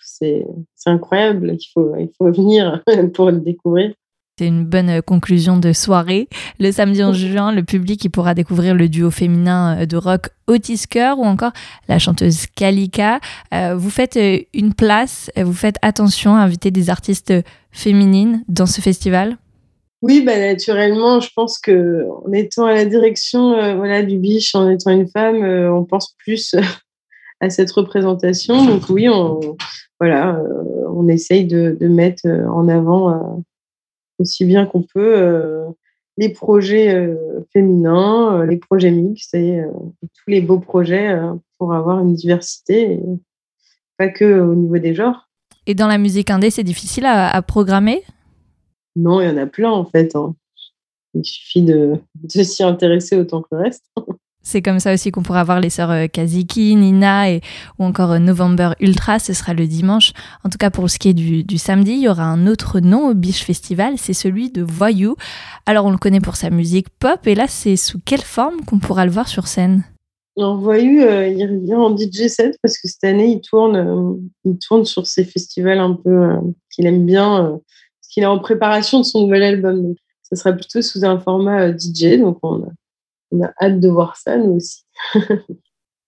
c'est, 0.00 0.44
incroyable. 0.86 1.56
Il 1.58 1.66
faut, 1.72 1.94
il 1.96 2.10
faut 2.16 2.32
venir 2.32 2.82
pour 3.14 3.30
le 3.30 3.40
découvrir. 3.40 3.92
C'est 4.38 4.46
une 4.46 4.64
bonne 4.64 5.02
conclusion 5.02 5.58
de 5.58 5.72
soirée. 5.72 6.28
Le 6.60 6.70
samedi 6.70 7.02
en 7.02 7.12
juin, 7.12 7.50
le 7.50 7.64
public 7.64 8.04
il 8.04 8.08
pourra 8.08 8.34
découvrir 8.34 8.72
le 8.76 8.88
duo 8.88 9.10
féminin 9.10 9.84
de 9.84 9.96
rock 9.96 10.28
Otis 10.46 10.84
ou 10.96 11.24
encore 11.24 11.50
la 11.88 11.98
chanteuse 11.98 12.46
Kalika. 12.46 13.18
Vous 13.50 13.90
faites 13.90 14.16
une 14.54 14.74
place, 14.74 15.28
vous 15.36 15.52
faites 15.52 15.74
attention 15.82 16.36
à 16.36 16.42
inviter 16.42 16.70
des 16.70 16.88
artistes 16.88 17.34
féminines 17.72 18.44
dans 18.46 18.66
ce 18.66 18.80
festival? 18.80 19.38
Oui, 20.00 20.22
bah, 20.24 20.38
naturellement, 20.38 21.18
je 21.18 21.30
pense 21.34 21.58
que 21.58 22.06
en 22.24 22.32
étant 22.32 22.66
à 22.66 22.74
la 22.74 22.84
direction 22.84 23.52
euh, 23.54 23.74
voilà, 23.74 24.02
du 24.02 24.16
biche, 24.16 24.54
en 24.54 24.68
étant 24.70 24.90
une 24.90 25.08
femme, 25.08 25.42
euh, 25.42 25.72
on 25.72 25.84
pense 25.84 26.14
plus 26.18 26.54
à 27.40 27.50
cette 27.50 27.72
représentation. 27.72 28.64
Donc 28.64 28.88
oui, 28.90 29.08
on, 29.08 29.56
voilà, 29.98 30.36
euh, 30.36 30.84
on 30.94 31.08
essaye 31.08 31.46
de, 31.46 31.76
mettre 31.80 32.26
en 32.26 32.68
avant 32.68 33.44
aussi 34.18 34.44
bien 34.44 34.66
qu'on 34.66 34.82
peut 34.82 35.64
les 36.16 36.28
projets 36.30 37.16
féminins, 37.52 38.44
les 38.44 38.56
projets 38.56 38.90
mixtes 38.90 39.36
tous 39.36 40.30
les 40.30 40.40
beaux 40.40 40.58
projets 40.58 41.16
pour 41.56 41.72
avoir 41.72 42.00
une 42.00 42.14
diversité, 42.14 42.98
pas 43.96 44.08
que 44.08 44.40
au 44.40 44.54
niveau 44.56 44.78
des 44.78 44.94
genres. 44.94 45.28
Et 45.66 45.74
dans 45.74 45.86
la 45.86 45.98
musique 45.98 46.30
indé, 46.30 46.50
c'est 46.50 46.64
difficile 46.64 47.06
à 47.06 47.40
programmer? 47.42 48.02
Non, 48.98 49.20
il 49.20 49.28
y 49.28 49.30
en 49.30 49.36
a 49.36 49.46
plein 49.46 49.70
en 49.70 49.84
fait. 49.84 50.14
Hein. 50.16 50.34
Il 51.14 51.24
suffit 51.24 51.62
de, 51.62 51.94
s'y 52.28 52.62
intéresser 52.62 53.16
autant 53.16 53.42
que 53.42 53.48
le 53.52 53.58
reste. 53.58 53.84
C'est 54.40 54.62
comme 54.62 54.78
ça 54.78 54.94
aussi 54.94 55.10
qu'on 55.10 55.22
pourra 55.22 55.44
voir 55.44 55.60
les 55.60 55.68
sœurs 55.68 55.90
euh, 55.90 56.06
Kaziki, 56.06 56.74
Nina 56.74 57.30
et, 57.30 57.42
ou 57.78 57.84
encore 57.84 58.12
euh, 58.12 58.18
November 58.18 58.70
Ultra. 58.80 59.18
Ce 59.18 59.34
sera 59.34 59.52
le 59.52 59.66
dimanche. 59.66 60.12
En 60.42 60.48
tout 60.48 60.56
cas, 60.56 60.70
pour 60.70 60.88
ce 60.88 60.98
qui 60.98 61.10
est 61.10 61.14
du, 61.14 61.58
samedi, 61.58 61.92
il 61.92 62.00
y 62.00 62.08
aura 62.08 62.22
un 62.22 62.46
autre 62.46 62.80
nom 62.80 63.08
au 63.10 63.14
Biche 63.14 63.44
Festival. 63.44 63.94
C'est 63.98 64.14
celui 64.14 64.50
de 64.50 64.62
Voyou. 64.62 65.16
Alors, 65.66 65.84
on 65.84 65.90
le 65.90 65.98
connaît 65.98 66.20
pour 66.20 66.36
sa 66.36 66.48
musique 66.48 66.88
pop. 66.98 67.26
Et 67.26 67.34
là, 67.34 67.46
c'est 67.46 67.76
sous 67.76 67.98
quelle 68.02 68.22
forme 68.22 68.64
qu'on 68.64 68.78
pourra 68.78 69.04
le 69.04 69.10
voir 69.10 69.28
sur 69.28 69.48
scène? 69.48 69.84
Alors, 70.38 70.56
Voyou, 70.56 71.02
euh, 71.02 71.26
il 71.26 71.44
revient 71.44 71.74
en 71.74 71.94
DJ 71.94 72.28
set 72.28 72.56
parce 72.62 72.78
que 72.78 72.88
cette 72.88 73.04
année, 73.04 73.32
il 73.32 73.40
tourne, 73.42 74.18
il 74.44 74.56
tourne 74.56 74.86
sur 74.86 75.06
ces 75.06 75.24
festivals 75.24 75.80
un 75.80 75.92
peu 75.92 76.36
qu'il 76.70 76.86
aime 76.86 77.04
bien 77.04 77.60
qu'il 78.08 78.22
est 78.22 78.26
en 78.26 78.38
préparation 78.38 79.00
de 79.00 79.04
son 79.04 79.22
nouvel 79.22 79.42
album. 79.42 79.82
Donc, 79.82 79.96
ça 80.22 80.36
sera 80.36 80.52
plutôt 80.52 80.82
sous 80.82 81.04
un 81.04 81.18
format 81.18 81.68
euh, 81.68 81.76
DJ. 81.76 82.18
Donc, 82.18 82.38
on 82.42 82.62
a, 83.42 83.52
hâte 83.60 83.80
de 83.80 83.88
voir 83.88 84.16
ça, 84.16 84.36
nous 84.36 84.56
aussi. 84.56 84.82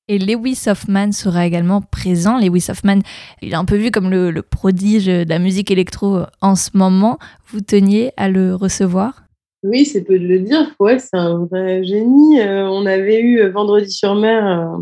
Et 0.09 0.19
Lewis 0.19 0.65
Hoffman 0.67 1.13
sera 1.13 1.47
également 1.47 1.81
présent. 1.81 2.39
Lewis 2.39 2.67
Hoffman, 2.69 2.99
il 3.43 3.53
est 3.53 3.57
un 3.57 3.65
peu 3.65 3.77
vu 3.77 3.93
comme 3.93 4.11
le, 4.11 4.43
prodige 4.43 5.07
de 5.07 5.29
la 5.29 5.39
musique 5.39 5.71
électro 5.71 6.17
euh, 6.17 6.27
en 6.41 6.57
ce 6.57 6.71
moment. 6.75 7.19
Vous 7.49 7.61
teniez 7.61 8.13
à 8.17 8.29
le 8.29 8.55
recevoir? 8.55 9.23
Oui, 9.63 9.85
c'est 9.85 10.03
peu 10.03 10.19
de 10.19 10.27
le 10.27 10.41
dire. 10.41 10.75
Ouais, 10.81 10.99
c'est 10.99 11.17
un 11.17 11.45
vrai 11.45 11.85
génie. 11.85 12.41
Euh, 12.41 12.67
on 12.69 12.87
avait 12.87 13.21
eu 13.21 13.49
Vendredi 13.51 13.91
sur 13.93 14.15
mer 14.15 14.79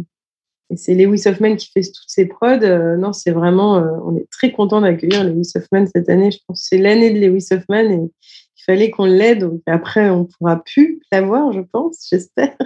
et 0.71 0.77
c'est 0.77 0.95
Lewis 0.95 1.23
Hoffman 1.27 1.57
qui 1.57 1.71
fait 1.71 1.83
toutes 1.83 2.09
ces 2.09 2.27
prods. 2.27 2.63
Euh, 2.63 2.97
non, 2.97 3.13
c'est 3.13 3.31
vraiment, 3.31 3.79
euh, 3.79 3.91
on 4.05 4.17
est 4.17 4.29
très 4.31 4.53
content 4.53 4.81
d'accueillir 4.81 5.25
Lewis 5.25 5.53
Hoffman 5.57 5.87
cette 5.87 6.09
année. 6.09 6.31
Je 6.31 6.39
pense 6.47 6.61
que 6.61 6.67
c'est 6.69 6.79
l'année 6.79 7.11
de 7.11 7.19
Lewis 7.27 7.49
Hoffman 7.51 7.91
et 7.91 8.01
il 8.03 8.63
fallait 8.67 8.91
qu'on 8.91 9.07
l'aide. 9.07 9.41
Donc 9.41 9.63
après, 9.67 10.11
on 10.11 10.27
pourra 10.27 10.63
plus 10.63 11.01
l'avoir, 11.11 11.53
je 11.53 11.61
pense, 11.61 12.07
j'espère, 12.11 12.57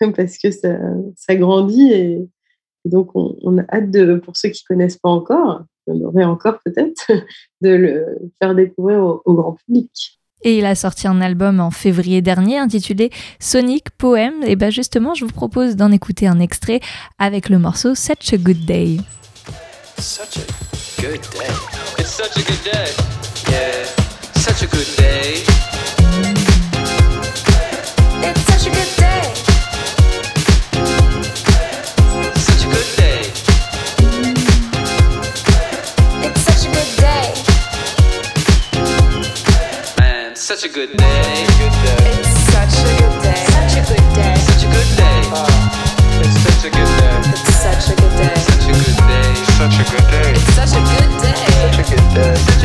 parce 0.16 0.38
que 0.38 0.50
ça, 0.50 0.78
ça 1.16 1.34
grandit 1.34 1.92
et, 1.92 2.18
donc 2.84 3.10
on, 3.14 3.58
a 3.58 3.62
hâte 3.72 3.92
de, 3.92 4.16
pour 4.16 4.36
ceux 4.36 4.48
qui 4.48 4.64
connaissent 4.64 4.98
pas 4.98 5.08
encore, 5.08 5.62
on 5.86 6.00
aurait 6.00 6.24
encore 6.24 6.58
peut-être, 6.64 7.12
de 7.60 7.70
le 7.70 8.18
faire 8.40 8.56
découvrir 8.56 9.20
au 9.24 9.34
grand 9.34 9.52
public. 9.52 10.20
Et 10.44 10.58
il 10.58 10.66
a 10.66 10.74
sorti 10.74 11.06
un 11.06 11.20
album 11.20 11.60
en 11.60 11.70
février 11.70 12.20
dernier 12.20 12.58
intitulé 12.58 13.10
Sonic 13.38 13.90
Poem. 13.90 14.34
Et 14.44 14.56
bien 14.56 14.70
justement, 14.70 15.14
je 15.14 15.24
vous 15.24 15.32
propose 15.32 15.76
d'en 15.76 15.92
écouter 15.92 16.26
un 16.26 16.40
extrait 16.40 16.80
avec 17.18 17.48
le 17.48 17.58
morceau 17.58 17.94
Such 17.94 18.32
a 18.32 18.36
Good 18.36 18.64
Day. 18.64 18.98
Such 19.98 20.38
a 20.38 21.02
good 21.02 21.20
day. 21.20 21.46
It's 21.98 22.10
such 22.10 22.36
a 22.36 22.42
good 22.42 22.64
day. 22.64 22.90
Yeah, 23.48 23.84
such 24.34 24.62
a 24.62 24.66
good 24.66 24.96
day. 24.96 25.51
Such 40.56 40.70
a 40.70 40.74
good 40.74 40.94
day. 40.98 41.46
It's 41.46 42.28
such 42.52 42.76
a 42.76 42.92
good 43.00 43.22
day. 43.22 43.44
Such 43.48 43.72
a 43.72 43.88
good 43.88 44.14
day. 44.14 44.34
Such 44.36 44.64
a 44.64 44.68
good 44.68 44.90
day. 44.98 45.20
it's 46.20 46.40
such 46.44 46.64
a 46.64 46.70
good 46.70 46.92
day. 47.00 47.16
It's 47.32 47.56
such 47.56 47.88
a 47.88 47.96
good 47.96 48.12
day. 48.18 48.36
Such 48.36 48.68
a 48.68 48.74
good 48.76 48.96
day. 49.08 49.34
Such 49.56 49.78
a 49.78 49.84
good 49.90 50.10
day. 50.10 50.30
It's 50.32 50.54
such 50.54 50.74
a 50.74 50.84
good 50.84 51.22
day. 51.22 51.40
Such 51.64 51.78
a 51.78 51.88
good 51.88 52.14
day. 52.14 52.34
Such 52.34 52.52
a 52.52 52.60
good 52.60 52.60
day. 52.60 52.61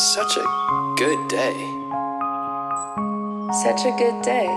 Such 0.00 0.38
a 0.38 0.94
good 0.96 1.28
day. 1.28 1.52
Such 3.62 3.84
a 3.84 3.92
good 3.98 4.22
day. 4.22 4.48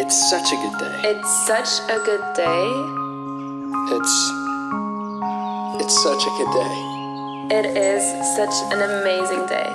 It's 0.00 0.30
such 0.30 0.50
a 0.50 0.56
good 0.56 0.78
day. 0.78 1.00
It's 1.04 1.46
such 1.46 1.68
a 1.90 1.98
good 2.06 2.24
day. 2.34 2.68
It's. 3.92 4.16
It's 5.84 6.02
such 6.02 6.24
a 6.24 6.30
good 6.38 6.52
day. 6.56 6.74
It 7.52 7.76
is 7.76 8.02
such 8.34 8.56
an 8.72 8.80
amazing 8.80 9.44
day. 9.44 9.68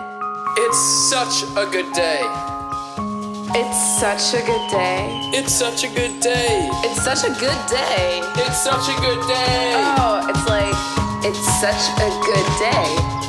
It's 0.66 0.80
such 1.12 1.44
a 1.56 1.70
good 1.70 1.94
day. 1.94 2.22
It's 3.54 4.00
such 4.00 4.34
a 4.34 4.44
good 4.44 4.72
day. 4.72 5.30
It's 5.38 5.54
such 5.54 5.84
a 5.84 5.90
good 5.90 6.20
day. 6.20 6.70
It's 6.86 7.04
such 7.04 7.24
a 7.24 7.30
good 7.40 7.62
day. 7.70 8.22
It's 8.34 8.64
such 8.64 8.90
a 8.90 9.00
good 9.00 9.22
day. 9.28 9.74
Oh, 9.78 10.26
it's 10.28 10.48
like, 10.50 10.74
it's 11.24 11.46
such 11.62 11.86
a 12.02 12.10
good 12.26 12.48
day. 12.58 13.21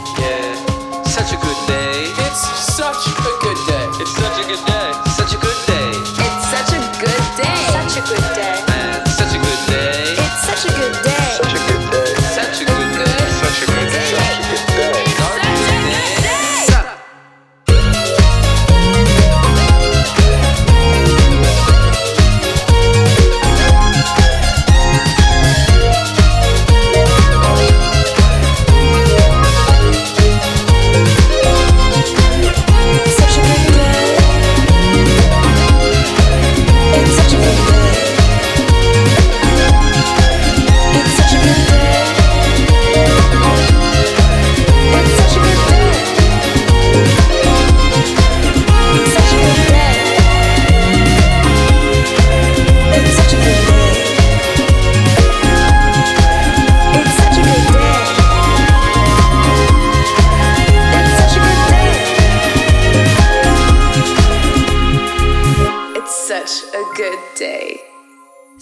Such 1.13 1.35
a 1.35 1.37
good 1.37 1.67
day. 1.67 2.05
It's 2.25 2.41
such 2.75 3.07
a 3.07 3.39
good 3.43 3.59
day. 3.67 3.72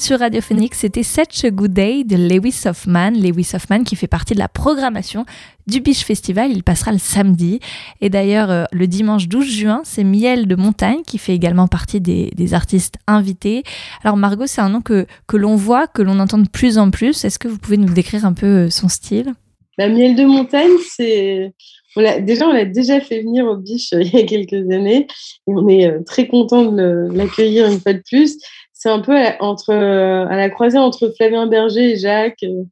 Sur 0.00 0.20
Radio 0.20 0.40
Phoenix, 0.40 0.78
c'était 0.78 1.02
Such 1.02 1.44
a 1.44 1.50
Good 1.50 1.74
Day 1.74 2.04
de 2.04 2.16
Lewis 2.16 2.62
Hoffman. 2.64 3.10
Lewis 3.10 3.50
Hoffman 3.52 3.84
qui 3.84 3.96
fait 3.96 4.06
partie 4.06 4.32
de 4.32 4.38
la 4.38 4.48
programmation 4.48 5.26
du 5.66 5.82
Biche 5.82 6.04
Festival. 6.04 6.50
Il 6.50 6.62
passera 6.62 6.90
le 6.90 6.98
samedi. 6.98 7.60
Et 8.00 8.08
d'ailleurs, 8.08 8.50
euh, 8.50 8.64
le 8.72 8.86
dimanche 8.86 9.28
12 9.28 9.46
juin, 9.46 9.82
c'est 9.84 10.02
Miel 10.02 10.48
de 10.48 10.56
Montagne 10.56 11.02
qui 11.06 11.18
fait 11.18 11.34
également 11.34 11.68
partie 11.68 12.00
des, 12.00 12.54
artistes 12.54 12.94
invités. 13.06 13.62
Alors 14.02 14.16
Margot, 14.16 14.46
c'est 14.46 14.62
un 14.62 14.70
nom 14.70 14.80
que, 14.80 15.04
que 15.26 15.36
l'on 15.36 15.54
voit, 15.54 15.86
que 15.86 16.00
l'on 16.00 16.18
entend 16.18 16.38
de 16.38 16.48
plus 16.48 16.78
en 16.78 16.90
plus. 16.90 17.22
Est-ce 17.26 17.38
que 17.38 17.48
vous 17.48 17.58
pouvez 17.58 17.76
nous 17.76 17.92
décrire 17.92 18.24
un 18.24 18.32
peu 18.32 18.46
euh, 18.46 18.70
son 18.70 18.88
style? 18.88 19.34
La 19.76 19.90
miel 19.90 20.16
de 20.16 20.24
montagne, 20.24 20.78
c'est. 20.96 21.52
on 21.94 22.00
déjà, 22.22 22.48
on 22.48 22.52
l'a 22.52 22.64
déjà 22.64 23.02
fait 23.02 23.20
venir 23.20 23.44
au 23.44 23.56
biche 23.56 23.92
euh, 23.92 24.00
il 24.02 24.14
y 24.14 24.18
a 24.18 24.24
quelques 24.24 24.70
années. 24.72 25.06
Et 25.46 25.52
on 25.54 25.68
est 25.68 26.02
très 26.06 26.26
content 26.26 26.72
de 26.72 27.08
l'accueillir 27.12 27.70
une 27.70 27.80
fois 27.80 27.92
de 27.92 28.02
plus. 28.10 28.38
C'est 28.82 28.88
un 28.88 29.00
peu 29.00 29.14
à, 29.14 29.36
entre, 29.42 29.74
euh, 29.74 30.26
à 30.26 30.36
la 30.36 30.48
croisée 30.48 30.78
entre 30.78 31.12
Flavien 31.14 31.46
Berger 31.46 31.92
et 31.92 31.96
Jacques. 31.98 32.42
euh. 32.44 32.64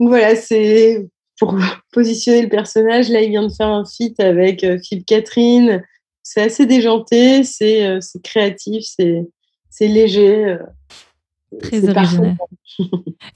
Donc 0.00 0.08
voilà, 0.08 0.34
c'est 0.34 1.06
pour 1.38 1.54
positionner 1.92 2.42
le 2.42 2.48
personnage. 2.48 3.10
Là, 3.10 3.20
il 3.22 3.30
vient 3.30 3.46
de 3.46 3.52
faire 3.52 3.68
un 3.68 3.84
feat 3.84 4.18
avec 4.18 4.64
euh, 4.64 4.76
Philippe 4.82 5.06
Catherine. 5.06 5.84
C'est 6.24 6.42
assez 6.42 6.66
déjanté, 6.66 7.44
c'est 7.44 8.00
créatif, 8.24 8.84
c'est 8.96 9.86
léger. 9.86 10.56
Très 11.62 11.88
original. 11.88 12.36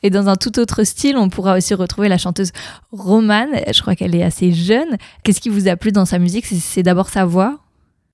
Et 0.03 0.11
dans 0.11 0.29
un 0.29 0.35
tout 0.35 0.59
autre 0.59 0.83
style, 0.83 1.17
on 1.17 1.29
pourra 1.29 1.57
aussi 1.57 1.73
retrouver 1.75 2.09
la 2.09 2.19
chanteuse 2.19 2.51
Romane. 2.91 3.51
Je 3.73 3.81
crois 3.81 3.95
qu'elle 3.95 4.17
est 4.17 4.25
assez 4.25 4.51
jeune. 4.51 4.97
Qu'est-ce 5.23 5.41
qui 5.41 5.49
vous 5.51 5.69
a 5.69 5.77
plu 5.77 5.93
dans 5.93 6.05
sa 6.05 6.19
musique? 6.19 6.47
C'est- 6.47 6.83
d'abord 6.83 7.09
sa 7.11 7.25
voix? 7.25 7.61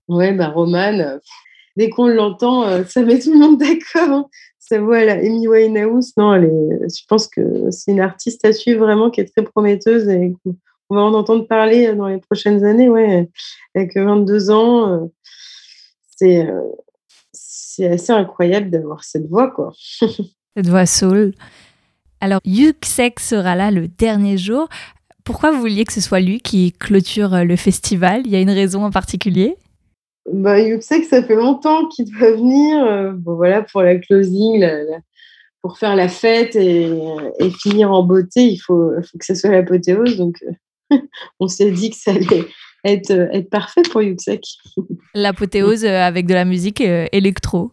Ouais, 0.09 0.33
bah 0.33 0.49
Romane, 0.49 1.19
dès 1.77 1.91
qu'on 1.91 2.09
l'entend, 2.09 2.65
euh, 2.65 2.85
ça 2.85 3.03
met 3.03 3.19
tout 3.19 3.33
le 3.33 3.39
monde 3.39 3.59
d'accord. 3.61 4.11
hein. 4.11 4.27
Sa 4.59 4.81
voix, 4.81 4.99
elle 4.99 5.11
a 5.11 5.15
Amy 5.15 5.47
Winehouse. 5.47 6.13
Non, 6.17 6.35
elle 6.35 6.45
est, 6.45 6.89
je 6.89 7.05
pense 7.09 7.29
que 7.29 7.71
c'est 7.71 7.93
une 7.93 8.01
artiste 8.01 8.45
à 8.45 8.53
suivre 8.53 8.85
vraiment 8.85 9.11
qui 9.11 9.21
est 9.21 9.33
très 9.33 9.45
prometteuse 9.45 10.09
et 10.09 10.35
on 10.89 10.95
va 10.97 11.03
en 11.03 11.15
entendre 11.15 11.47
parler 11.47 11.87
euh, 11.87 11.95
dans 11.95 12.09
les 12.09 12.19
prochaines 12.19 12.65
années. 12.65 12.89
Ouais, 12.89 13.29
avec 13.75 13.97
22 13.97 14.51
ans, 14.51 14.93
euh, 14.93 16.51
c'est 17.33 17.87
assez 17.87 18.13
incroyable 18.13 18.71
d'avoir 18.71 19.05
cette 19.05 19.29
voix, 19.29 19.51
quoi. 19.51 19.73
cette 20.57 20.67
voix 20.67 20.87
soul. 20.87 21.33
Alors, 22.21 22.41
Yuxek 22.45 23.21
sera 23.21 23.55
là 23.55 23.71
le 23.71 23.87
dernier 23.87 24.39
jour. 24.39 24.69
Pourquoi 25.23 25.53
vous 25.53 25.61
vouliez 25.61 25.85
que 25.85 25.93
ce 25.93 26.01
soit 26.01 26.21
lui 26.21 26.41
qui 26.41 26.73
clôture 26.73 27.45
le 27.45 27.57
festival? 27.57 28.23
Il 28.25 28.33
y 28.33 28.37
a 28.37 28.41
une 28.41 28.51
raison 28.51 28.85
en 28.85 28.91
particulier? 28.91 29.57
Bah, 30.33 30.61
Yuxek, 30.61 31.05
ça 31.05 31.23
fait 31.23 31.37
longtemps 31.37 31.87
qu'il 31.89 32.11
doit 32.11 32.33
venir. 32.33 32.85
euh, 32.85 33.13
bon, 33.13 33.35
voilà, 33.37 33.63
pour 33.63 33.83
la 33.83 33.97
closing, 33.97 34.59
la- 34.61 34.83
la- 34.85 35.01
pour 35.63 35.79
faire 35.79 35.97
la 35.97 36.09
fête 36.09 36.55
et, 36.57 36.91
et 37.41 37.51
finir 37.51 37.91
en 37.93 38.03
beauté, 38.03 38.43
il 38.45 38.59
faut, 38.59 38.91
que 39.19 39.25
ça 39.25 39.35
soit 39.35 39.51
l'apothéose. 39.51 40.17
Donc, 40.17 40.37
euh, 40.93 40.97
on 41.41 41.49
s'est 41.49 41.71
dit 41.73 41.91
que 41.91 41.97
ça 41.97 42.13
allait 42.13 42.45
être, 42.85 43.11
euh, 43.11 43.29
être 43.33 43.51
parfait 43.51 43.83
pour 43.91 44.03
Yuxek. 44.03 44.45
L'apothéose 45.15 45.85
avec 45.85 46.27
de 46.27 46.35
la 46.35 46.45
musique 46.45 46.81
électro. 46.81 47.73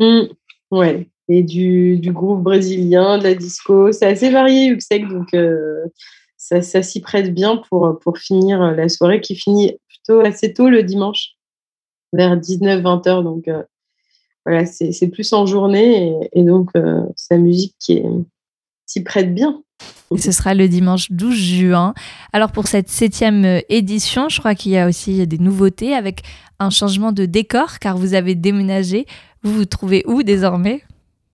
Mm, 0.00 0.22
ouais. 0.70 1.08
Et 1.28 1.42
du, 1.42 1.98
du 1.98 2.12
groupe 2.12 2.42
brésilien, 2.42 3.18
de 3.18 3.24
la 3.24 3.34
disco. 3.34 3.90
C'est 3.92 4.06
assez 4.06 4.30
varié, 4.30 4.66
Yuxek. 4.66 5.08
Donc, 5.08 5.34
euh, 5.34 5.84
ça, 6.36 6.62
ça 6.62 6.82
s'y 6.82 7.00
prête 7.00 7.34
bien 7.34 7.56
pour, 7.56 7.98
pour 8.00 8.18
finir 8.18 8.60
la 8.72 8.88
soirée 8.88 9.20
qui 9.20 9.34
finit 9.34 9.76
plutôt 9.88 10.20
assez 10.20 10.52
tôt 10.52 10.68
le 10.68 10.84
dimanche, 10.84 11.30
vers 12.12 12.36
19-20 12.36 13.08
heures. 13.08 13.22
Donc, 13.22 13.48
euh, 13.48 13.62
voilà, 14.44 14.66
c'est 14.66 14.92
c'est 14.92 15.08
plus 15.08 15.32
en 15.32 15.46
journée. 15.46 16.14
Et, 16.32 16.40
et 16.40 16.42
donc, 16.44 16.70
euh, 16.76 17.02
sa 17.16 17.36
musique 17.36 17.74
qui 17.78 18.02
s'y 18.86 19.02
prête 19.02 19.34
bien. 19.34 19.62
Et 20.14 20.18
ce 20.18 20.32
sera 20.32 20.54
le 20.54 20.68
dimanche 20.68 21.10
12 21.10 21.34
juin. 21.34 21.94
Alors 22.32 22.52
pour 22.52 22.66
cette 22.68 22.88
septième 22.88 23.44
euh, 23.44 23.60
édition, 23.68 24.28
je 24.28 24.38
crois 24.38 24.54
qu'il 24.54 24.72
y 24.72 24.78
a 24.78 24.86
aussi 24.86 25.26
des 25.26 25.38
nouveautés 25.38 25.94
avec 25.94 26.22
un 26.58 26.70
changement 26.70 27.12
de 27.12 27.26
décor 27.26 27.78
car 27.80 27.96
vous 27.96 28.14
avez 28.14 28.34
déménagé. 28.34 29.06
Vous 29.42 29.52
vous 29.52 29.64
trouvez 29.64 30.04
où 30.06 30.22
désormais? 30.22 30.82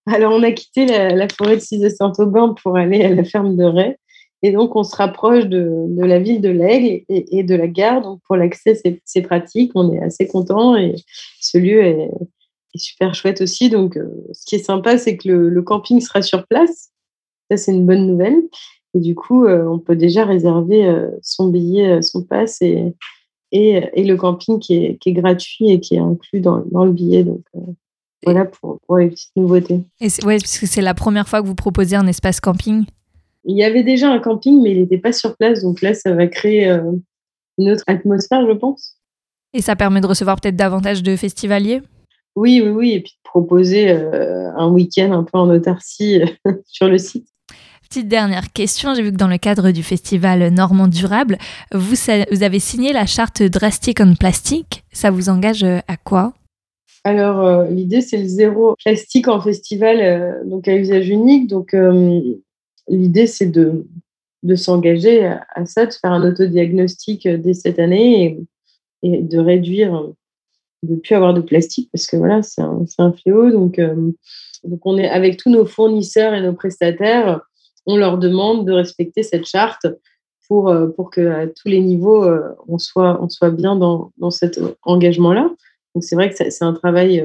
Alors, 0.06 0.32
on 0.32 0.42
a 0.42 0.50
quitté 0.50 0.86
la, 0.86 1.10
la 1.14 1.28
forêt 1.28 1.56
de 1.56 1.60
Cizé-Saint-Aubin 1.60 2.54
pour 2.60 2.76
aller 2.76 3.04
à 3.04 3.14
la 3.14 3.22
ferme 3.22 3.56
de 3.56 3.62
Ray. 3.62 3.94
Et 4.42 4.50
donc, 4.50 4.74
on 4.74 4.82
se 4.82 4.96
rapproche 4.96 5.46
de, 5.46 5.86
de 5.88 6.04
la 6.04 6.18
ville 6.18 6.40
de 6.40 6.48
l'Aigle 6.48 7.04
et, 7.08 7.42
de 7.44 7.54
la 7.54 7.68
gare. 7.68 8.02
Donc, 8.02 8.20
pour 8.26 8.36
l'accès, 8.36 8.80
c'est 9.04 9.22
pratique. 9.22 9.70
On 9.76 9.92
est 9.92 10.02
assez 10.02 10.26
content 10.26 10.76
et 10.76 10.96
ce 11.40 11.58
lieu 11.58 11.84
est, 11.84 12.10
super 12.74 13.14
chouette 13.14 13.40
aussi. 13.40 13.70
Donc, 13.70 13.96
euh, 13.96 14.08
ce 14.32 14.44
qui 14.46 14.56
est 14.56 14.64
sympa, 14.64 14.98
c'est 14.98 15.16
que 15.16 15.28
le, 15.28 15.62
camping 15.62 16.00
sera 16.00 16.22
sur 16.22 16.46
place. 16.46 16.90
Ça, 17.50 17.56
c'est 17.56 17.72
une 17.72 17.86
bonne 17.86 18.06
nouvelle. 18.06 18.42
Et 18.94 19.00
du 19.00 19.14
coup, 19.14 19.44
euh, 19.44 19.64
on 19.64 19.78
peut 19.78 19.96
déjà 19.96 20.24
réserver 20.24 20.86
euh, 20.86 21.08
son 21.22 21.48
billet, 21.48 22.02
son 22.02 22.24
pass 22.24 22.60
et, 22.62 22.94
et, 23.52 24.04
le 24.04 24.16
camping 24.16 24.58
qui 24.58 24.74
est, 24.74 25.12
gratuit 25.12 25.70
et 25.70 25.80
qui 25.80 25.94
est 25.94 26.00
inclus 26.00 26.40
dans, 26.40 26.64
dans 26.72 26.84
le 26.84 26.92
billet. 26.92 27.22
Donc, 27.22 27.42
voilà 28.24 28.44
pour, 28.44 28.80
les 28.96 29.10
petites 29.10 29.36
nouveautés. 29.36 29.82
Ouais, 30.00 30.38
parce 30.38 30.58
que 30.58 30.66
c'est 30.66 30.82
la 30.82 30.94
première 30.94 31.28
fois 31.28 31.42
que 31.42 31.46
vous 31.46 31.54
proposez 31.54 31.94
un 31.94 32.06
espace 32.06 32.40
camping? 32.40 32.84
Il 33.44 33.56
y 33.56 33.64
avait 33.64 33.82
déjà 33.82 34.10
un 34.10 34.18
camping, 34.18 34.62
mais 34.62 34.72
il 34.72 34.80
n'était 34.80 34.98
pas 34.98 35.12
sur 35.12 35.36
place. 35.36 35.62
Donc 35.62 35.82
là, 35.82 35.94
ça 35.94 36.12
va 36.14 36.26
créer 36.26 36.70
euh, 36.70 36.92
une 37.58 37.70
autre 37.70 37.84
atmosphère, 37.86 38.46
je 38.46 38.52
pense. 38.52 38.96
Et 39.54 39.62
ça 39.62 39.76
permet 39.76 40.00
de 40.00 40.06
recevoir 40.06 40.40
peut-être 40.40 40.56
davantage 40.56 41.02
de 41.02 41.16
festivaliers? 41.16 41.82
Oui, 42.36 42.62
oui, 42.64 42.70
oui. 42.70 42.92
Et 42.92 43.00
puis 43.00 43.12
de 43.12 43.28
proposer 43.28 43.90
euh, 43.90 44.50
un 44.56 44.70
week-end 44.70 45.12
un 45.12 45.24
peu 45.24 45.38
en 45.38 45.50
autarcie 45.50 46.20
sur 46.66 46.88
le 46.88 46.98
site. 46.98 47.26
Petite 47.88 48.08
dernière 48.08 48.52
question, 48.52 48.94
j'ai 48.94 49.02
vu 49.02 49.12
que 49.12 49.18
dans 49.18 49.28
le 49.28 49.36
cadre 49.36 49.70
du 49.70 49.82
festival 49.82 50.48
Normand 50.48 50.88
Durable, 50.88 51.36
vous, 51.74 51.94
avez 52.08 52.58
signé 52.58 52.94
la 52.94 53.04
charte 53.04 53.42
Drastic 53.42 54.00
on 54.00 54.14
Plastic. 54.14 54.82
Ça 54.92 55.10
vous 55.10 55.28
engage 55.28 55.62
euh, 55.62 55.80
à 55.88 55.98
quoi? 55.98 56.32
Alors, 57.04 57.40
euh, 57.40 57.66
l'idée, 57.66 58.00
c'est 58.00 58.18
le 58.18 58.26
zéro 58.26 58.76
plastique 58.82 59.26
en 59.26 59.40
festival, 59.40 60.00
euh, 60.00 60.44
donc 60.44 60.68
à 60.68 60.76
usage 60.76 61.08
unique. 61.08 61.48
Donc, 61.48 61.74
euh, 61.74 62.20
l'idée, 62.96 63.26
c'est 63.26 63.46
de, 63.46 63.86
de 64.42 64.54
s'engager 64.54 65.24
à, 65.24 65.46
à 65.54 65.66
ça, 65.66 65.86
de 65.86 65.92
faire 65.92 66.12
un 66.12 66.28
autodiagnostic 66.28 67.26
euh, 67.26 67.38
dès 67.38 67.54
cette 67.54 67.78
année 67.78 68.38
et, 69.02 69.16
et 69.16 69.22
de 69.22 69.38
réduire 69.38 69.94
euh, 69.94 70.14
de 70.82 70.96
plus 70.96 71.14
avoir 71.14 71.32
de 71.32 71.40
plastique 71.40 71.88
parce 71.92 72.06
que 72.06 72.16
voilà, 72.16 72.42
c'est 72.42 72.60
un, 72.60 72.84
un, 72.98 73.12
fléau. 73.12 73.50
Donc, 73.52 73.80
donc, 74.64 74.80
on 74.84 74.98
est 74.98 75.08
avec 75.08 75.36
tous 75.36 75.48
nos 75.48 75.64
fournisseurs 75.64 76.34
et 76.34 76.40
nos 76.40 76.54
prestataires, 76.54 77.40
on 77.86 77.96
leur 77.96 78.18
demande 78.18 78.66
de 78.66 78.72
respecter 78.72 79.22
cette 79.22 79.46
charte 79.46 79.86
pour, 80.48 80.74
pour 80.96 81.12
qu'à 81.12 81.46
tous 81.46 81.68
les 81.68 81.80
niveaux, 81.80 82.28
on, 82.66 82.78
soit, 82.78 83.22
on 83.22 83.28
soit 83.28 83.52
bien 83.52 83.76
dans, 83.76 84.10
dans 84.18 84.32
cet 84.32 84.58
engagement-là. 84.82 85.54
Donc, 85.94 86.02
c'est 86.02 86.16
vrai 86.16 86.30
que 86.30 86.50
c'est 86.50 86.64
un 86.64 86.72
travail 86.72 87.24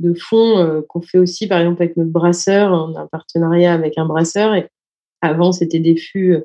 de 0.00 0.14
fond 0.14 0.82
qu'on 0.88 1.00
fait 1.00 1.18
aussi, 1.18 1.46
par 1.46 1.60
exemple, 1.60 1.82
avec 1.82 1.96
notre 1.96 2.10
brasseur. 2.10 2.72
On 2.72 2.94
a 2.96 3.02
un 3.02 3.06
partenariat 3.06 3.72
avec 3.72 3.98
un 3.98 4.06
brasseur. 4.06 4.54
Et 4.54 4.68
avant, 5.20 5.52
c'était 5.52 5.80
des 5.80 5.96
fûts 5.96 6.36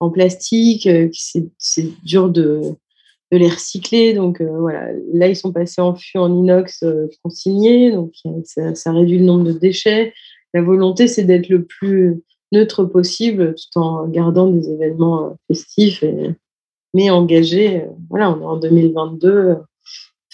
en 0.00 0.10
plastique. 0.10 0.88
c'est 1.12 2.04
dur 2.04 2.28
de, 2.28 2.62
de 3.32 3.38
les 3.38 3.48
recycler. 3.48 4.14
Donc 4.14 4.42
voilà, 4.42 4.92
là, 5.12 5.28
ils 5.28 5.36
sont 5.36 5.52
passés 5.52 5.80
en 5.80 5.94
fût 5.94 6.18
en 6.18 6.34
inox 6.34 6.84
consigné. 7.22 7.92
Donc, 7.92 8.12
ça, 8.74 8.92
réduit 8.92 9.18
le 9.18 9.24
nombre 9.24 9.44
de 9.44 9.52
déchets. 9.52 10.12
La 10.54 10.62
volonté, 10.62 11.08
c'est 11.08 11.24
d'être 11.24 11.48
le 11.48 11.64
plus 11.64 12.22
neutre 12.52 12.84
possible 12.84 13.54
tout 13.54 13.78
en 13.78 14.08
gardant 14.08 14.50
des 14.50 14.70
événements 14.70 15.36
festifs, 15.46 16.02
mais 16.94 17.10
engagés. 17.10 17.84
Voilà, 18.08 18.30
on 18.30 18.40
est 18.40 18.44
en 18.44 18.56
2022 18.56 19.56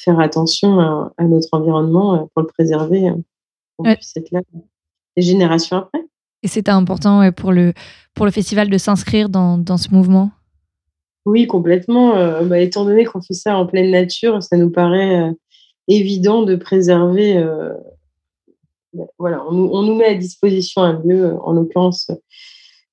faire 0.05 0.21
attention 0.21 0.81
à, 0.81 1.25
notre 1.25 1.49
environnement 1.53 2.15
euh, 2.15 2.25
pour 2.33 2.43
le 2.43 2.49
préserver, 2.49 3.09
euh, 3.09 3.15
pour 3.77 3.87
ouais. 3.87 3.97
puisse 3.97 4.17
être 4.17 4.31
là 4.31 4.41
des 5.17 5.23
générations 5.23 5.79
après. 5.79 6.01
Et 6.43 6.49
c'était 6.49 6.71
important 6.71 7.33
pour, 7.33 7.53
le, 7.53 7.73
pour 8.15 8.27
le 8.27 8.33
festival 8.33 8.69
de 8.69 8.79
s'inscrire 8.79 9.29
dans, 9.29 9.57
dans, 9.57 9.79
ce 9.79 9.91
mouvement? 9.91 10.31
Oui, 11.25 11.47
complètement. 11.47 12.17
Euh, 12.17 12.45
bah, 12.45 12.59
étant 12.59 12.85
donné 12.85 13.05
qu'on 13.05 13.23
fait 13.23 13.35
ça 13.35 13.57
en 13.57 13.67
pleine 13.67 13.91
nature, 13.91 14.43
ça 14.43 14.59
nous 14.59 14.71
paraît 14.71 15.33
évident 15.89 16.43
de 16.43 16.55
préserver. 16.55 17.43
Bah, 18.93 19.05
voilà, 19.19 19.43
on, 19.49 19.55
on, 19.55 19.83
nous 19.83 19.95
met 19.95 20.05
à 20.05 20.15
disposition 20.15 20.83
un 20.83 21.01
lieu, 21.03 21.35
en 21.43 21.53
l'occurrence 21.53 22.11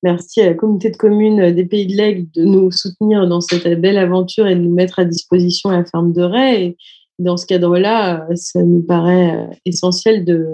Merci 0.03 0.41
à 0.41 0.47
la 0.47 0.53
communauté 0.55 0.89
de 0.89 0.97
communes 0.97 1.51
des 1.51 1.65
Pays 1.65 1.85
de 1.85 1.95
l'Aigle 1.95 2.25
de 2.33 2.43
nous 2.43 2.71
soutenir 2.71 3.27
dans 3.27 3.39
cette 3.39 3.67
belle 3.79 3.99
aventure 3.99 4.47
et 4.47 4.55
de 4.55 4.61
nous 4.61 4.73
mettre 4.73 4.97
à 4.97 5.05
disposition 5.05 5.69
la 5.69 5.85
ferme 5.85 6.11
de 6.11 6.23
Ray. 6.23 6.63
Et 6.63 6.77
dans 7.21 7.37
ce 7.37 7.45
cadre-là, 7.45 8.27
ça 8.35 8.63
nous 8.63 8.81
paraît 8.81 9.35
euh, 9.35 9.53
essentiel 9.65 10.25
de, 10.25 10.47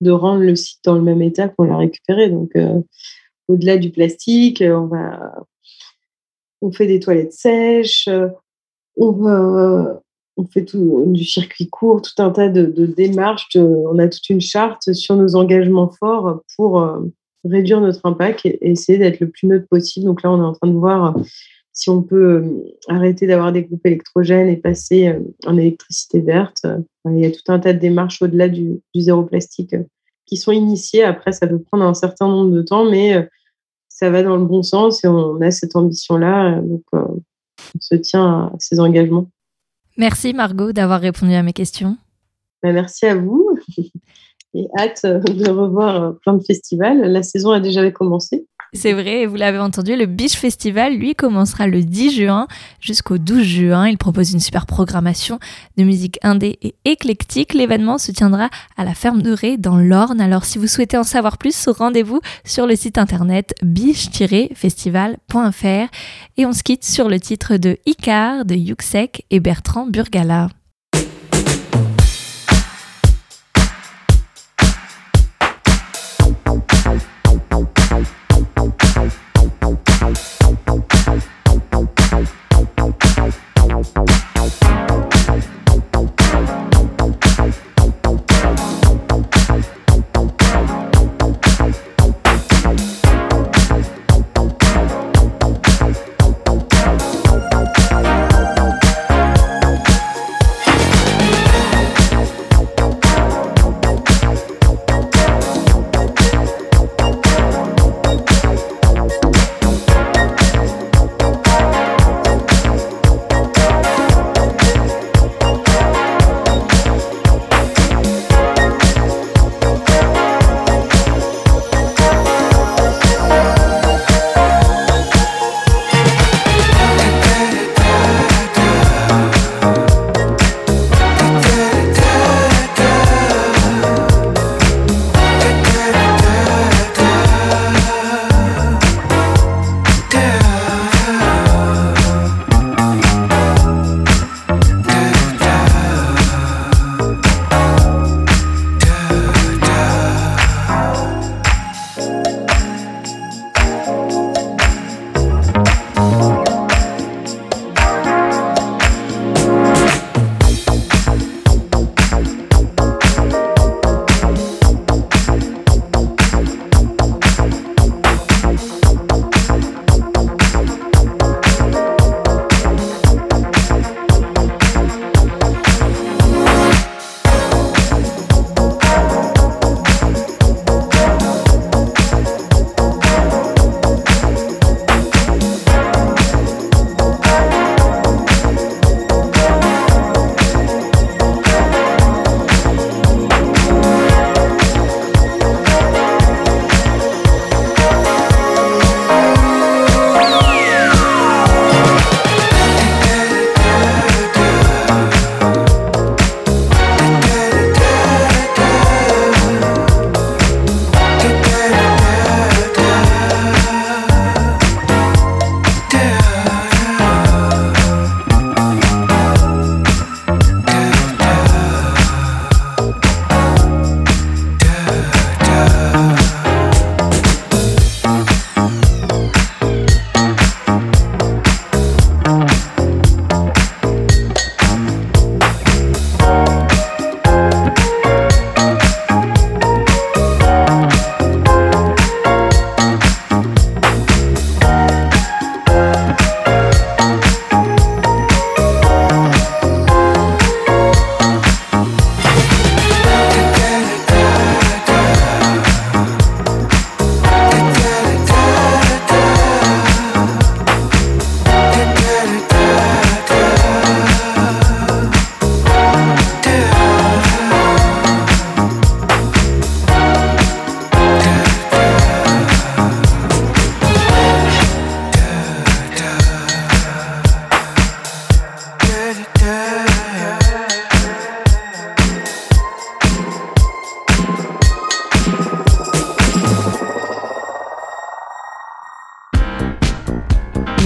de, 0.00 0.10
rendre 0.10 0.42
le 0.42 0.56
site 0.56 0.80
dans 0.84 0.94
le 0.94 1.02
même 1.02 1.22
état 1.22 1.48
qu'on 1.48 1.64
l'a 1.64 1.76
récupéré. 1.76 2.30
Donc, 2.30 2.50
euh, 2.56 2.80
au-delà 3.48 3.76
du 3.76 3.90
plastique, 3.90 4.62
on, 4.66 4.86
va, 4.86 5.34
on 6.62 6.72
fait 6.72 6.86
des 6.86 7.00
toilettes 7.00 7.32
sèches, 7.32 8.08
on, 8.96 9.96
on 10.36 10.44
fait 10.46 10.64
tout, 10.64 11.04
du 11.06 11.24
circuit 11.24 11.68
court, 11.68 12.02
tout 12.02 12.22
un 12.22 12.30
tas 12.30 12.48
de, 12.48 12.86
démarches. 12.86 13.48
on 13.56 13.98
a 13.98 14.08
toute 14.08 14.28
une 14.28 14.40
charte 14.40 14.92
sur 14.92 15.16
nos 15.16 15.34
engagements 15.34 15.90
forts 15.90 16.42
pour 16.56 16.80
euh, 16.80 17.00
réduire 17.44 17.80
notre 17.80 18.04
impact 18.04 18.44
et, 18.44 18.58
essayer 18.60 18.98
d'être 18.98 19.20
le 19.20 19.30
plus 19.30 19.46
neutre 19.46 19.66
possible. 19.68 20.06
Donc 20.06 20.22
là, 20.22 20.30
on 20.30 20.38
est 20.38 20.46
en 20.46 20.52
train 20.52 20.68
de 20.68 20.76
voir 20.76 21.16
euh, 21.16 21.22
si 21.76 21.90
on 21.90 22.02
peut 22.02 22.42
euh, 22.42 22.74
arrêter 22.88 23.28
d'avoir 23.28 23.52
des 23.52 23.62
groupes 23.62 23.86
électrogènes 23.86 24.48
et 24.48 24.56
passer 24.56 25.08
euh, 25.08 25.20
en 25.46 25.56
électricité 25.56 26.20
verte. 26.20 26.66
Il 27.04 27.20
y 27.20 27.26
a 27.26 27.30
tout 27.30 27.52
un 27.52 27.60
tas 27.60 27.72
de 27.72 27.78
démarches 27.78 28.20
au-delà 28.22 28.48
du, 28.48 28.80
zéro 28.96 29.22
plastique 29.22 29.76
qui 30.24 30.36
sont 30.36 30.50
initiées. 30.50 31.04
Après, 31.04 31.32
ça 31.32 31.46
peut 31.46 31.60
prendre 31.60 31.84
un 31.84 31.94
certain 31.94 32.26
nombre 32.26 32.50
de 32.50 32.62
temps, 32.62 32.90
mais 32.90 33.28
ça 33.88 34.10
va 34.10 34.24
dans 34.24 34.36
le 34.36 34.44
bon 34.44 34.64
sens 34.64 35.04
et 35.04 35.08
on 35.08 35.40
a 35.40 35.52
cette 35.52 35.76
ambition-là. 35.76 36.60
Donc, 36.62 36.82
on 36.92 37.22
se 37.80 37.94
tient 37.94 38.24
à 38.24 38.52
ces 38.58 38.80
engagements. 38.80 39.28
Merci 39.96 40.34
Margot 40.34 40.72
d'avoir 40.72 41.00
répondu 41.00 41.32
à 41.34 41.42
mes 41.42 41.52
questions. 41.52 41.96
Ben, 42.62 42.72
merci 42.72 43.06
à 43.06 43.14
vous 43.14 43.58
et 44.54 44.66
hâte 44.78 45.02
euh, 45.04 45.20
de 45.20 45.48
revoir 45.50 46.02
euh, 46.02 46.12
plein 46.22 46.34
de 46.34 46.42
festivals. 46.42 47.00
La 47.00 47.22
saison 47.22 47.50
a 47.50 47.60
déjà 47.60 47.88
commencé. 47.90 48.46
C'est 48.72 48.92
vrai, 48.92 49.26
vous 49.26 49.36
l'avez 49.36 49.58
entendu, 49.58 49.96
le 49.96 50.06
Beach 50.06 50.36
Festival, 50.36 50.96
lui, 50.96 51.14
commencera 51.14 51.66
le 51.66 51.82
10 51.82 52.16
juin 52.16 52.46
jusqu'au 52.80 53.16
12 53.16 53.42
juin. 53.42 53.88
Il 53.88 53.96
propose 53.96 54.32
une 54.32 54.40
super 54.40 54.66
programmation 54.66 55.38
de 55.76 55.84
musique 55.84 56.18
indé 56.22 56.58
et 56.62 56.74
éclectique. 56.84 57.54
L'événement 57.54 57.98
se 57.98 58.10
tiendra 58.12 58.50
à 58.76 58.84
la 58.84 58.94
ferme 58.94 59.22
de 59.22 59.32
Ré 59.32 59.56
dans 59.56 59.78
l'Orne. 59.78 60.20
Alors, 60.20 60.44
si 60.44 60.58
vous 60.58 60.66
souhaitez 60.66 60.96
en 60.96 61.04
savoir 61.04 61.38
plus, 61.38 61.68
rendez-vous 61.68 62.20
sur 62.44 62.66
le 62.66 62.74
site 62.76 62.98
internet 62.98 63.54
beach-festival.fr. 63.62 65.90
Et 66.36 66.44
on 66.44 66.52
se 66.52 66.62
quitte 66.62 66.84
sur 66.84 67.08
le 67.08 67.20
titre 67.20 67.56
de 67.56 67.78
Icar 67.86 68.44
de 68.44 68.56
Yuxek 68.56 69.24
et 69.30 69.40
Bertrand 69.40 69.86
Burgala. 69.86 70.48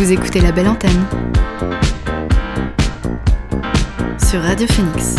Vous 0.01 0.13
écoutez 0.13 0.41
la 0.41 0.51
belle 0.51 0.67
antenne 0.67 1.05
sur 4.19 4.41
Radio 4.41 4.67
Phoenix. 4.67 5.17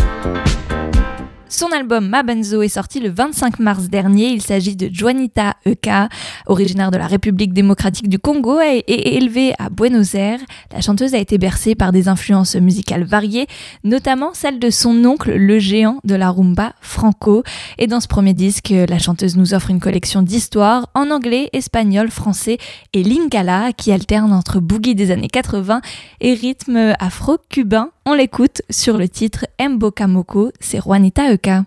Son 1.61 1.71
album 1.73 2.07
Ma 2.07 2.23
Benzo 2.23 2.63
est 2.63 2.69
sorti 2.69 2.99
le 2.99 3.11
25 3.11 3.59
mars 3.59 3.83
dernier. 3.83 4.29
Il 4.29 4.41
s'agit 4.41 4.75
de 4.75 4.89
Juanita 4.91 5.57
Eka, 5.63 6.09
originaire 6.47 6.89
de 6.89 6.97
la 6.97 7.05
République 7.05 7.53
démocratique 7.53 8.09
du 8.09 8.17
Congo 8.17 8.59
et, 8.59 8.83
élevée 8.87 9.53
à 9.59 9.69
Buenos 9.69 10.15
Aires. 10.15 10.39
La 10.73 10.81
chanteuse 10.81 11.13
a 11.13 11.19
été 11.19 11.37
bercée 11.37 11.75
par 11.75 11.91
des 11.91 12.07
influences 12.07 12.55
musicales 12.55 13.03
variées, 13.03 13.45
notamment 13.83 14.31
celle 14.33 14.57
de 14.57 14.71
son 14.71 15.05
oncle, 15.05 15.35
le 15.35 15.59
géant 15.59 15.99
de 16.03 16.15
la 16.15 16.31
rumba, 16.31 16.73
Franco. 16.81 17.43
Et 17.77 17.85
dans 17.85 17.99
ce 17.99 18.07
premier 18.07 18.33
disque, 18.33 18.73
la 18.89 18.97
chanteuse 18.97 19.37
nous 19.37 19.53
offre 19.53 19.69
une 19.69 19.79
collection 19.79 20.23
d'histoires 20.23 20.89
en 20.95 21.11
anglais, 21.11 21.51
espagnol, 21.53 22.09
français 22.09 22.57
et 22.93 23.03
lingala 23.03 23.71
qui 23.71 23.91
alterne 23.91 24.33
entre 24.33 24.59
boogie 24.59 24.95
des 24.95 25.11
années 25.11 25.29
80 25.29 25.81
et 26.21 26.33
rythme 26.33 26.95
afro-cubain. 26.99 27.91
On 28.03 28.13
l'écoute 28.15 28.63
sur 28.71 28.97
le 28.97 29.07
titre 29.07 29.45
Mboka 29.59 30.07
Moko, 30.07 30.51
c'est 30.59 30.81
Juanita 30.81 31.31
Eka. 31.31 31.65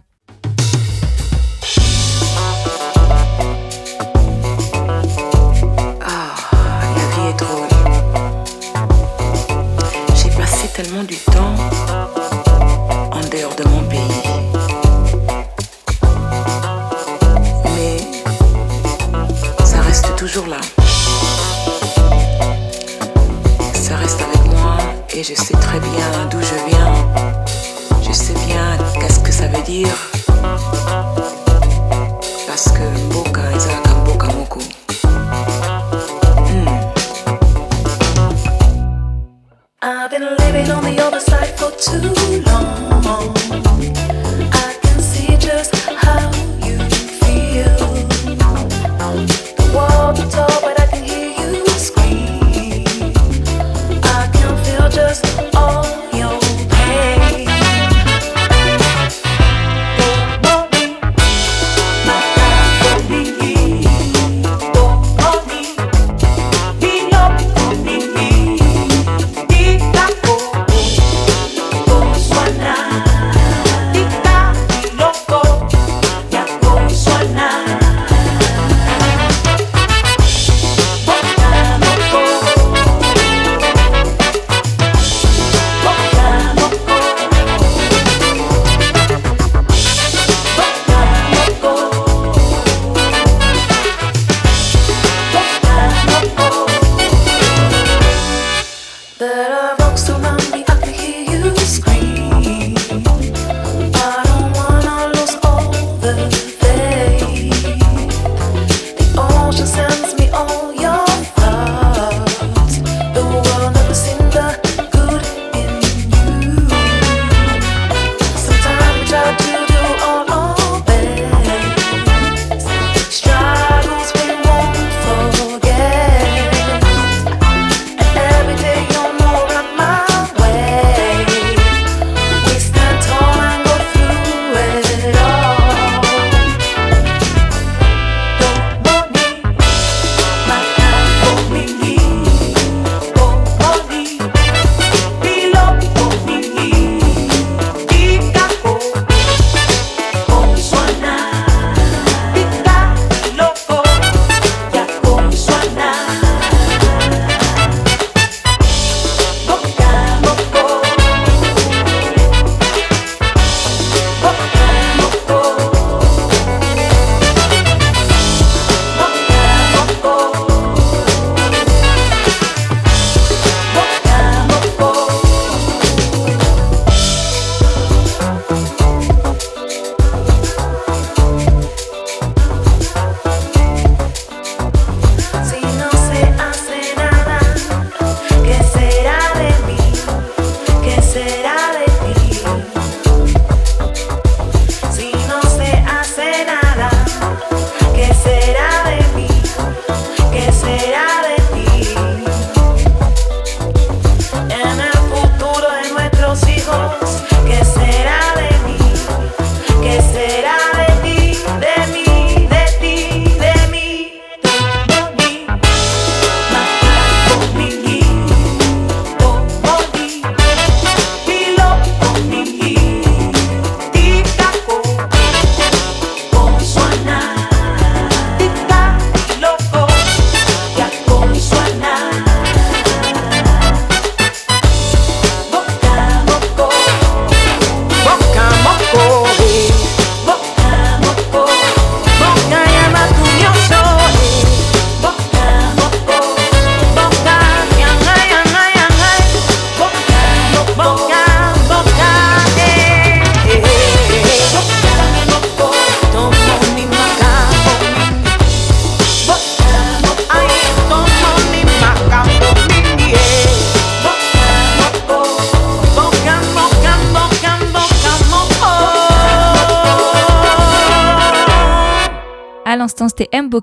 Ah, 6.02 6.34
la 6.96 7.06
vie 7.14 7.28
est 7.30 7.38
drôle. 7.38 7.68
J'ai 10.16 10.30
passé 10.36 10.66
tellement 10.74 11.04
du 11.04 11.14
temps 11.14 11.54
en 13.12 13.20
dehors 13.30 13.54
de 13.54 13.68
mon 13.68 13.84
pays. 13.84 14.00
Mais 17.76 17.98
ça 19.64 19.80
reste 19.82 20.16
toujours 20.16 20.48
là. 20.48 20.58
je 25.26 25.34
sais 25.34 25.54
très 25.54 25.80
bien 25.80 26.26
d'où 26.30 26.38
je 26.40 26.54
viens. 26.68 26.92
Je 28.06 28.12
sais 28.12 28.34
bien 28.46 28.76
qu'est-ce 29.00 29.20
que 29.20 29.32
ça 29.32 29.46
veut 29.46 29.62
dire. 29.62 29.96
Parce 32.46 32.70
que 32.70 32.82
Mboka 33.06 33.40
ezalaka 33.56 33.90
Mboka 34.02 34.26
moko. 34.32 34.60
I've 39.82 40.10
been 40.10 40.28
living 40.38 40.70
on 40.70 40.82
the 40.82 41.00
other 41.00 41.20
side 41.20 41.58
for. 41.58 42.43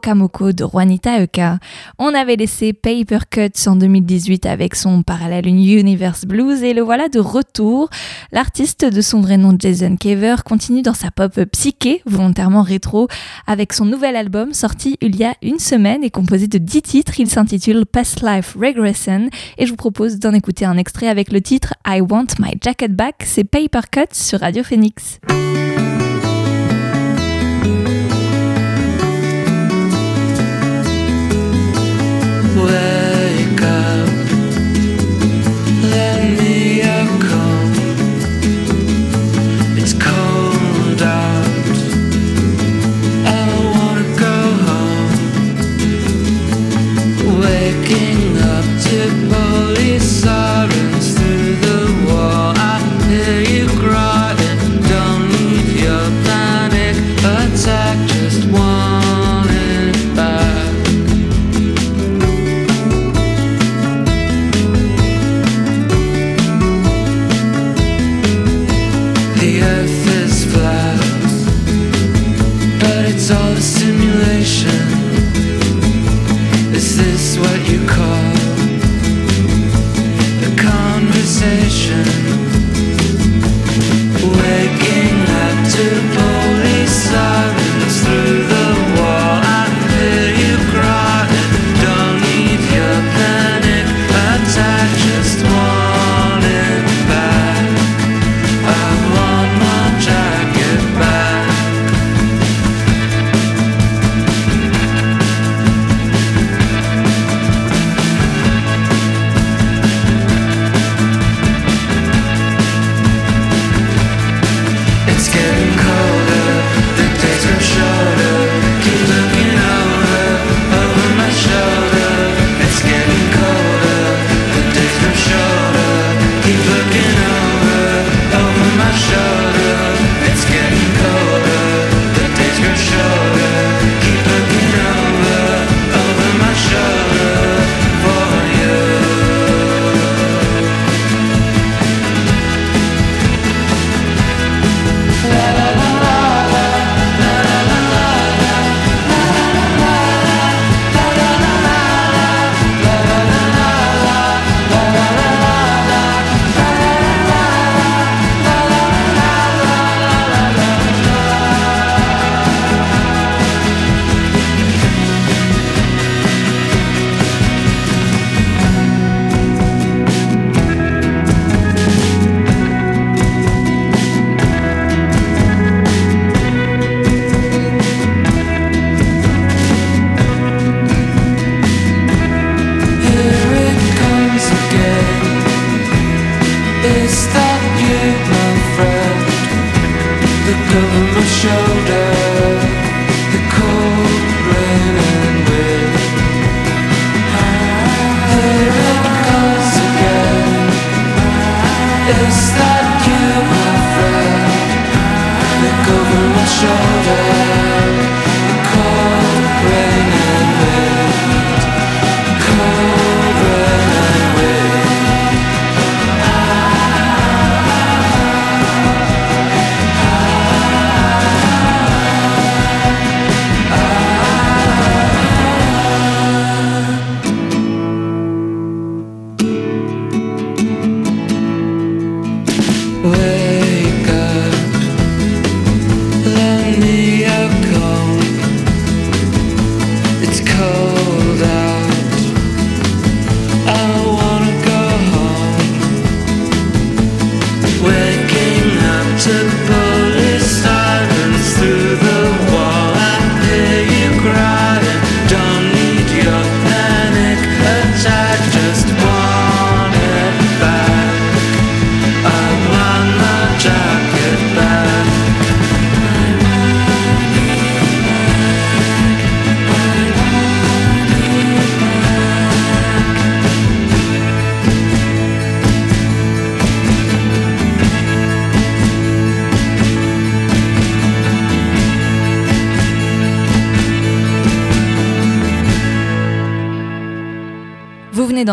De 0.02 0.66
Juanita 0.66 1.22
Eka. 1.22 1.60
On 2.00 2.16
avait 2.16 2.36
laissé 2.36 2.74
Paper 2.74 3.20
Cuts 3.30 3.68
en 3.68 3.76
2018 3.76 4.48
avec 4.48 4.74
son 4.76 5.04
parallèle 5.04 5.46
Universe 5.48 6.26
Blues 6.26 6.64
et 6.64 6.74
le 6.74 6.82
voilà 6.82 7.08
de 7.08 7.20
retour. 7.20 7.90
L'artiste 8.32 8.84
de 8.84 9.00
son 9.00 9.22
vrai 9.22 9.38
nom 9.38 9.56
Jason 9.58 9.96
Kever 9.96 10.38
continue 10.44 10.82
dans 10.82 10.96
sa 10.96 11.12
pop 11.12 11.40
psyché, 11.52 12.02
volontairement 12.08 12.64
rétro, 12.64 13.10
avec 13.46 13.74
son 13.74 13.86
nouvel 13.86 14.16
album 14.16 14.54
sorti 14.54 14.98
il 15.02 15.16
y 15.16 15.24
a 15.24 15.36
une 15.44 15.60
semaine 15.60 16.04
et 16.04 16.10
composé 16.10 16.48
de 16.48 16.58
10 16.58 16.82
titres. 16.82 17.20
Il 17.20 17.30
s'intitule 17.30 17.86
Past 17.86 18.24
Life 18.24 18.58
Regression 18.60 19.30
et 19.60 19.68
je 19.68 19.70
vous 19.70 19.78
propose 19.78 20.18
d'en 20.18 20.34
écouter 20.34 20.66
un 20.66 20.78
extrait 20.78 21.10
avec 21.10 21.32
le 21.32 21.42
titre 21.42 21.76
I 21.86 22.02
Want 22.02 22.28
My 22.40 22.58
Jacket 22.60 22.96
Back. 22.96 23.24
C'est 23.24 23.44
Paper 23.44 23.82
Cuts 23.92 24.16
sur 24.16 24.40
Radio 24.40 24.64
Phoenix. 24.64 25.20
poder. 32.62 32.91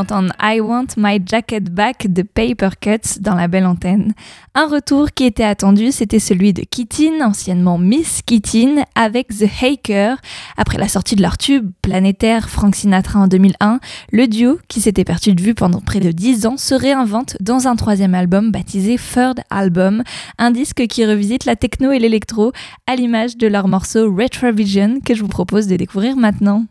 D'entendre 0.08 0.32
I 0.42 0.60
Want 0.60 0.86
My 0.96 1.20
Jacket 1.24 1.70
Back 1.70 2.12
de 2.12 2.22
Paper 2.22 2.70
Cuts 2.80 3.20
dans 3.20 3.34
la 3.34 3.48
belle 3.48 3.66
antenne. 3.66 4.14
Un 4.54 4.66
retour 4.66 5.12
qui 5.12 5.24
était 5.24 5.44
attendu, 5.44 5.92
c'était 5.92 6.18
celui 6.18 6.52
de 6.52 6.62
Keatin, 6.62 7.24
anciennement 7.24 7.78
Miss 7.78 8.22
Keatin, 8.22 8.84
avec 8.94 9.28
The 9.28 9.44
Haker. 9.62 10.16
Après 10.56 10.78
la 10.78 10.88
sortie 10.88 11.14
de 11.14 11.22
leur 11.22 11.38
tube 11.38 11.70
planétaire 11.82 12.48
Frank 12.48 12.74
Sinatra 12.74 13.20
en 13.20 13.26
2001, 13.28 13.80
le 14.12 14.26
duo, 14.26 14.58
qui 14.68 14.80
s'était 14.80 15.04
perdu 15.04 15.34
de 15.34 15.42
vue 15.42 15.54
pendant 15.54 15.80
près 15.80 16.00
de 16.00 16.10
10 16.10 16.46
ans, 16.46 16.56
se 16.56 16.74
réinvente 16.74 17.36
dans 17.40 17.68
un 17.68 17.76
troisième 17.76 18.14
album 18.14 18.50
baptisé 18.50 18.96
Third 18.96 19.40
Album, 19.50 20.02
un 20.38 20.50
disque 20.50 20.86
qui 20.86 21.04
revisite 21.04 21.44
la 21.44 21.56
techno 21.56 21.92
et 21.92 21.98
l'électro 21.98 22.52
à 22.86 22.96
l'image 22.96 23.36
de 23.36 23.46
leur 23.46 23.68
morceau 23.68 24.12
Retrovision 24.12 25.00
que 25.04 25.14
je 25.14 25.22
vous 25.22 25.28
propose 25.28 25.66
de 25.66 25.76
découvrir 25.76 26.16
maintenant. 26.16 26.64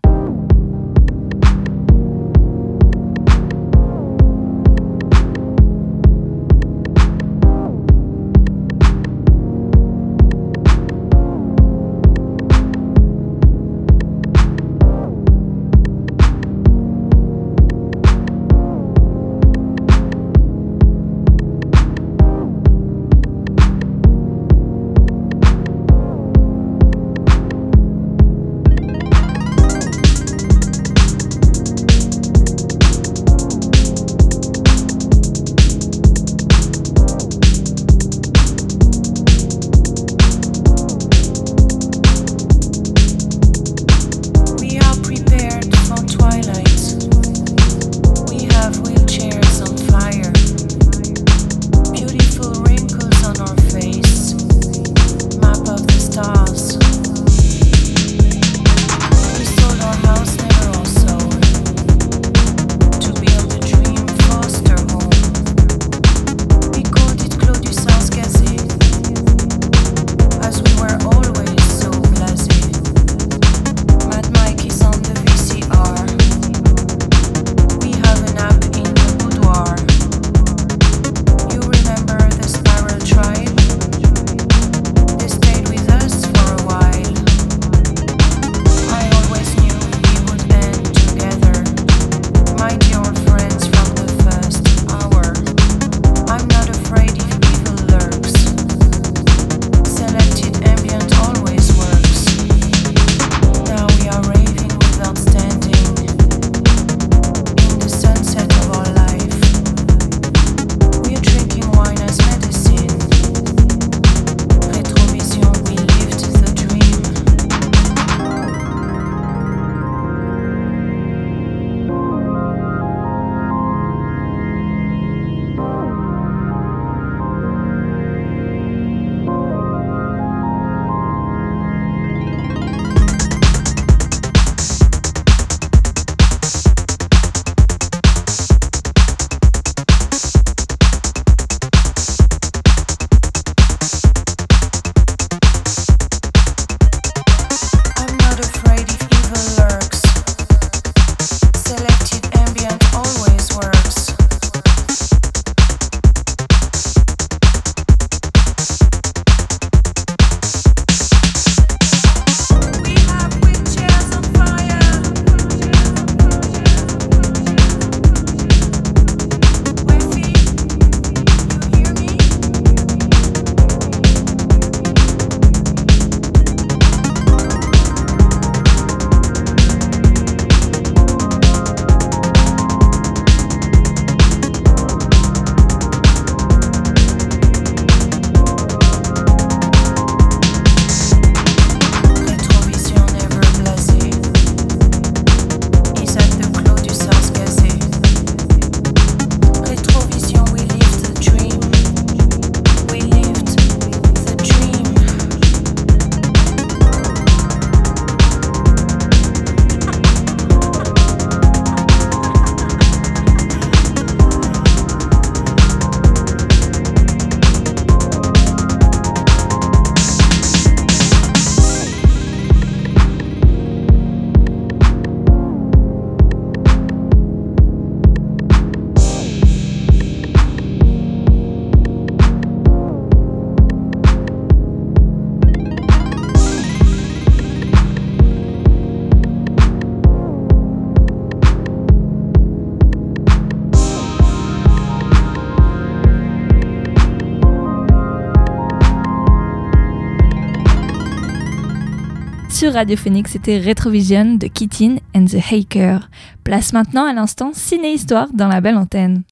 Sur 252.78 252.82
Radio 252.82 252.96
Phoenix, 252.96 253.32
c'était 253.32 253.60
Retrovision 253.60 254.36
de 254.36 254.46
Keatin 254.46 254.98
and 255.16 255.26
the 255.26 255.38
Haker. 255.52 256.12
Place 256.44 256.74
maintenant 256.74 257.08
à 257.08 257.14
l'instant 257.14 257.50
ciné-histoire 257.52 258.28
dans 258.32 258.48
la 258.48 258.62
belle 258.62 258.78
antenne. 258.78 259.24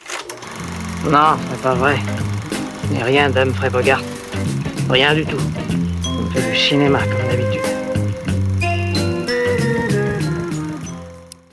Non, 1.11 1.37
c'est 1.51 1.61
pas 1.61 1.75
vrai. 1.75 1.95
Mais 2.91 3.03
rien 3.03 3.29
d'Humphrey 3.29 3.69
Bogart. 3.69 4.01
Rien 4.89 5.13
du 5.13 5.25
tout. 5.25 5.37
On 6.07 6.25
fait 6.31 6.51
du 6.51 6.57
cinéma 6.57 6.97
comme 7.01 7.29
d'habitude. 7.29 7.61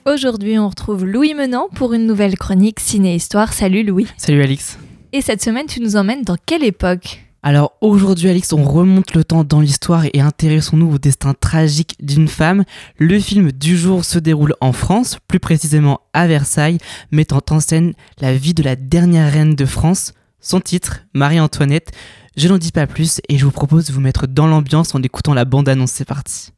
Aujourd'hui, 0.07 0.59
on 0.59 0.71
retrouve 0.71 1.05
Louis 1.05 1.35
Menant 1.35 1.69
pour 1.75 1.93
une 1.93 2.07
nouvelle 2.07 2.39
chronique 2.39 2.81
Ciné-Histoire. 2.81 3.53
Salut 3.53 3.83
Louis. 3.83 4.07
Salut 4.17 4.43
Alix. 4.43 4.79
Et 5.13 5.21
cette 5.21 5.43
semaine, 5.43 5.67
tu 5.67 5.83
nous 5.83 5.97
emmènes 5.97 6.23
dans 6.23 6.39
quelle 6.47 6.65
époque? 6.65 7.23
Alors 7.45 7.73
aujourd'hui 7.81 8.29
Alix, 8.29 8.53
on 8.53 8.63
remonte 8.63 9.15
le 9.15 9.25
temps 9.25 9.43
dans 9.43 9.61
l'histoire 9.61 10.05
et 10.13 10.21
intéressons-nous 10.21 10.95
au 10.95 10.99
destin 10.99 11.35
tragique 11.35 11.97
d'une 12.01 12.29
femme. 12.29 12.63
Le 12.99 13.19
film 13.19 13.51
du 13.51 13.77
jour 13.77 14.05
se 14.05 14.21
déroule 14.21 14.55
en 14.61 14.73
France, 14.73 15.19
plus 15.27 15.41
précisément 15.41 16.03
à 16.13 16.29
Versailles, 16.29 16.79
mettant 17.11 17.43
en 17.51 17.59
scène 17.59 17.95
la 18.21 18.33
vie 18.33 18.55
de 18.55 18.63
la 18.63 18.77
dernière 18.77 19.33
reine 19.33 19.57
de 19.57 19.67
France. 19.67 20.15
Son 20.39 20.61
titre, 20.61 21.01
Marie-Antoinette. 21.15 21.91
Je 22.37 22.47
n'en 22.49 22.59
dis 22.59 22.73
pas 22.73 22.87
plus 22.87 23.21
et 23.29 23.39
je 23.39 23.45
vous 23.45 23.51
propose 23.51 23.87
de 23.87 23.93
vous 23.93 24.01
mettre 24.01 24.29
dans 24.29 24.47
l'ambiance 24.47 24.95
en 24.95 25.03
écoutant 25.03 25.35
la 25.35 25.45
bande-annonce. 25.45 25.91
C'est 25.91 26.05
parti. 26.05 26.53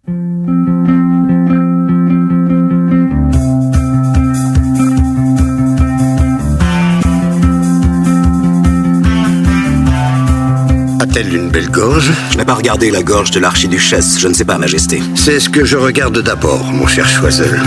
A-t-elle 11.15 11.33
une 11.33 11.49
belle 11.49 11.71
gorge 11.71 12.11
Je 12.33 12.39
n'ai 12.39 12.45
pas 12.45 12.55
regardé 12.55 12.91
la 12.91 13.05
gorge 13.05 13.31
de 13.31 13.39
l'archiduchesse, 13.39 14.19
je 14.19 14.27
ne 14.27 14.35
sais 14.35 14.45
pas, 14.45 14.59
Majesté. 14.59 15.01
C'est 15.15 15.39
ce 15.39 15.49
que 15.49 15.65
je 15.65 15.77
regarde 15.77 16.19
d'abord, 16.19 16.65
mon 16.73 16.89
cher 16.89 17.09
Choiseul. 17.09 17.63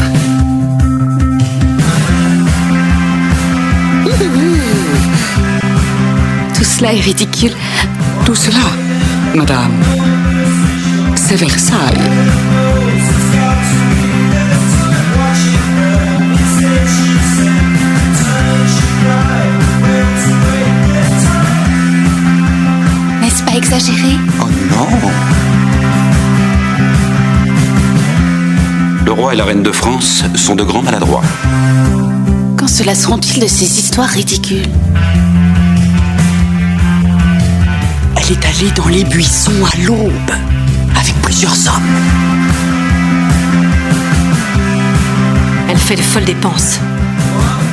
Tout 6.56 6.64
cela 6.66 6.94
est 6.94 7.00
ridicule. 7.00 7.54
Tout 8.26 8.36
cela, 8.36 8.60
madame, 9.34 9.72
c'est 11.16 11.38
Versailles. 11.38 12.37
Exagéré 23.58 24.18
Oh 24.40 24.46
non 24.70 24.88
Le 29.04 29.12
roi 29.12 29.34
et 29.34 29.38
la 29.38 29.46
reine 29.46 29.64
de 29.64 29.72
France 29.72 30.24
sont 30.36 30.56
de 30.56 30.64
grands 30.64 30.84
maladroits. 30.84 31.24
Quand 32.56 32.68
cela 32.68 32.94
seront-ils 32.94 33.42
de 33.42 33.48
ces 33.48 33.66
histoires 33.66 34.10
ridicules 34.10 34.68
Elle 38.16 38.32
est 38.32 38.46
allée 38.46 38.72
dans 38.76 38.88
les 38.88 39.04
buissons 39.06 39.66
à 39.66 39.78
l'aube 39.86 40.32
avec 40.96 41.16
plusieurs 41.24 41.56
hommes. 41.68 41.84
Elle 45.70 45.78
fait 45.78 45.96
de 45.96 46.02
folles 46.02 46.26
dépenses. 46.26 46.80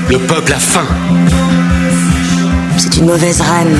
Le 0.08 0.18
peuple 0.18 0.54
a 0.54 0.58
faim. 0.58 0.86
C'est 2.78 2.96
une 2.96 3.06
mauvaise 3.06 3.40
reine. 3.42 3.76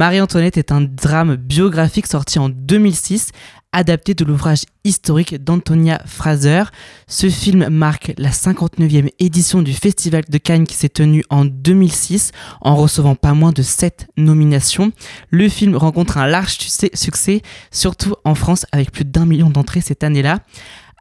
Marie-Antoinette 0.00 0.56
est 0.56 0.72
un 0.72 0.80
drame 0.80 1.36
biographique 1.36 2.06
sorti 2.06 2.38
en 2.38 2.48
2006, 2.48 3.32
adapté 3.70 4.14
de 4.14 4.24
l'ouvrage 4.24 4.62
historique 4.82 5.44
d'Antonia 5.44 6.00
Fraser. 6.06 6.62
Ce 7.06 7.28
film 7.28 7.68
marque 7.68 8.14
la 8.16 8.30
59e 8.30 9.10
édition 9.18 9.60
du 9.60 9.74
Festival 9.74 10.24
de 10.26 10.38
Cannes 10.38 10.66
qui 10.66 10.74
s'est 10.74 10.88
tenu 10.88 11.22
en 11.28 11.44
2006 11.44 12.32
en 12.62 12.76
recevant 12.76 13.14
pas 13.14 13.34
moins 13.34 13.52
de 13.52 13.60
7 13.60 14.06
nominations. 14.16 14.90
Le 15.28 15.50
film 15.50 15.76
rencontre 15.76 16.16
un 16.16 16.26
large 16.26 16.56
succès, 16.94 17.42
surtout 17.70 18.14
en 18.24 18.34
France 18.34 18.64
avec 18.72 18.92
plus 18.92 19.04
d'un 19.04 19.26
million 19.26 19.50
d'entrées 19.50 19.82
cette 19.82 20.02
année-là. 20.02 20.38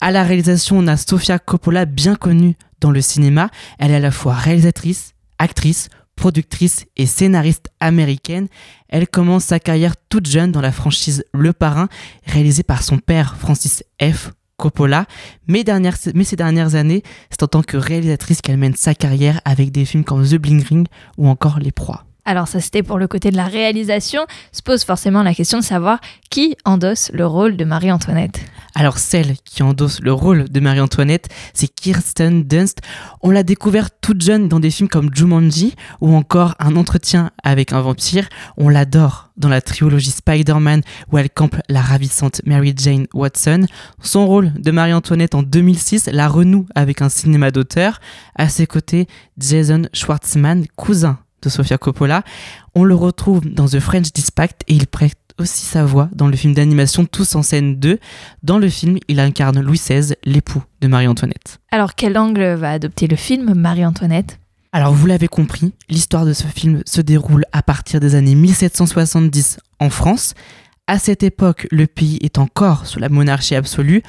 À 0.01 0.11
la 0.11 0.23
réalisation, 0.23 0.77
on 0.77 0.87
a 0.87 0.97
Sofia 0.97 1.39
Coppola, 1.39 1.85
bien 1.85 2.15
connue 2.15 2.57
dans 2.81 2.91
le 2.91 2.99
cinéma. 2.99 3.49
Elle 3.77 3.91
est 3.91 3.95
à 3.95 3.99
la 3.99 4.11
fois 4.11 4.33
réalisatrice, 4.33 5.13
actrice, 5.37 5.87
productrice 6.19 6.85
et 6.97 7.05
scénariste 7.05 7.69
américaine. 7.79 8.49
Elle 8.89 9.07
commence 9.07 9.45
sa 9.45 9.59
carrière 9.59 9.95
toute 10.09 10.27
jeune 10.27 10.51
dans 10.51 10.59
la 10.59 10.73
franchise 10.73 11.23
Le 11.33 11.53
Parrain, 11.53 11.87
réalisée 12.25 12.63
par 12.63 12.83
son 12.83 12.97
père 12.97 13.37
Francis 13.37 13.83
F. 14.01 14.31
Coppola. 14.57 15.05
Mais, 15.47 15.63
dernières, 15.63 15.95
mais 16.13 16.25
ces 16.25 16.35
dernières 16.35 16.75
années, 16.75 17.03
c'est 17.29 17.43
en 17.43 17.47
tant 17.47 17.63
que 17.63 17.77
réalisatrice 17.77 18.41
qu'elle 18.41 18.57
mène 18.57 18.75
sa 18.75 18.93
carrière 18.93 19.39
avec 19.45 19.71
des 19.71 19.85
films 19.85 20.03
comme 20.03 20.27
The 20.27 20.35
Bling 20.35 20.61
Ring 20.61 20.87
ou 21.17 21.29
encore 21.29 21.59
Les 21.59 21.71
Proies. 21.71 22.03
Alors 22.25 22.47
ça 22.47 22.59
c'était 22.59 22.83
pour 22.83 22.99
le 22.99 23.07
côté 23.07 23.31
de 23.31 23.37
la 23.37 23.45
réalisation, 23.45 24.25
se 24.51 24.61
pose 24.61 24.83
forcément 24.83 25.23
la 25.23 25.33
question 25.33 25.59
de 25.59 25.63
savoir 25.63 25.99
qui 26.29 26.55
endosse 26.65 27.09
le 27.13 27.25
rôle 27.25 27.57
de 27.57 27.65
Marie-Antoinette. 27.65 28.41
Alors 28.75 28.97
celle 28.97 29.35
qui 29.43 29.63
endosse 29.63 29.99
le 30.01 30.13
rôle 30.13 30.47
de 30.47 30.59
Marie-Antoinette, 30.59 31.27
c'est 31.53 31.67
Kirsten 31.67 32.43
Dunst. 32.43 32.79
On 33.21 33.31
l'a 33.31 33.43
découverte 33.43 33.93
toute 33.99 34.21
jeune 34.21 34.47
dans 34.47 34.59
des 34.59 34.69
films 34.69 34.89
comme 34.89 35.13
Jumanji 35.13 35.75
ou 36.01 36.15
encore 36.15 36.55
Un 36.59 36.75
entretien 36.75 37.31
avec 37.43 37.73
un 37.73 37.81
vampire. 37.81 38.29
On 38.57 38.69
l'adore 38.69 39.29
dans 39.37 39.49
la 39.49 39.61
trilogie 39.61 40.11
Spider-Man 40.11 40.81
où 41.11 41.17
elle 41.17 41.29
campe 41.29 41.55
la 41.67 41.81
ravissante 41.81 42.41
Mary 42.45 42.73
Jane 42.77 43.07
Watson. 43.13 43.65
Son 44.01 44.27
rôle 44.27 44.53
de 44.53 44.71
Marie-Antoinette 44.71 45.35
en 45.35 45.43
2006 45.43 46.09
la 46.11 46.27
renoue 46.27 46.67
avec 46.75 47.01
un 47.01 47.09
cinéma 47.09 47.51
d'auteur. 47.51 47.99
À 48.35 48.49
ses 48.49 48.67
côtés, 48.67 49.07
Jason 49.37 49.83
Schwartzman, 49.93 50.65
cousin 50.75 51.17
de 51.41 51.49
Sofia 51.49 51.77
Coppola. 51.77 52.23
On 52.75 52.83
le 52.83 52.95
retrouve 52.95 53.41
dans 53.45 53.67
The 53.67 53.79
French 53.79 54.11
Dispatch 54.13 54.51
et 54.67 54.73
il 54.73 54.87
prête 54.87 55.17
aussi 55.39 55.65
sa 55.65 55.85
voix 55.85 56.09
dans 56.13 56.27
le 56.27 56.35
film 56.35 56.53
d'animation 56.53 57.05
Tous 57.05 57.35
en 57.35 57.41
scène 57.41 57.79
2. 57.79 57.99
Dans 58.43 58.59
le 58.59 58.69
film, 58.69 58.97
il 59.07 59.19
incarne 59.19 59.61
Louis 59.61 59.77
XVI, 59.79 60.15
l'époux 60.23 60.63
de 60.81 60.87
Marie-Antoinette. 60.87 61.59
Alors 61.71 61.95
quel 61.95 62.17
angle 62.17 62.53
va 62.55 62.71
adopter 62.71 63.07
le 63.07 63.15
film 63.15 63.53
Marie-Antoinette? 63.53 64.39
Alors 64.71 64.93
vous 64.93 65.07
l'avez 65.07 65.27
compris, 65.27 65.73
l'histoire 65.89 66.25
de 66.25 66.33
ce 66.33 66.45
film 66.45 66.83
se 66.85 67.01
déroule 67.01 67.45
à 67.51 67.63
partir 67.63 67.99
des 67.99 68.13
années 68.13 68.35
1770 68.35 69.59
en 69.79 69.89
France. 69.89 70.35
À 70.85 70.99
cette 70.99 71.23
époque, 71.23 71.67
le 71.71 71.87
pays 71.87 72.19
est 72.21 72.37
encore 72.37 72.85
sous 72.85 72.99
la 72.99 73.09
monarchie 73.09 73.55
absolue. 73.55 74.03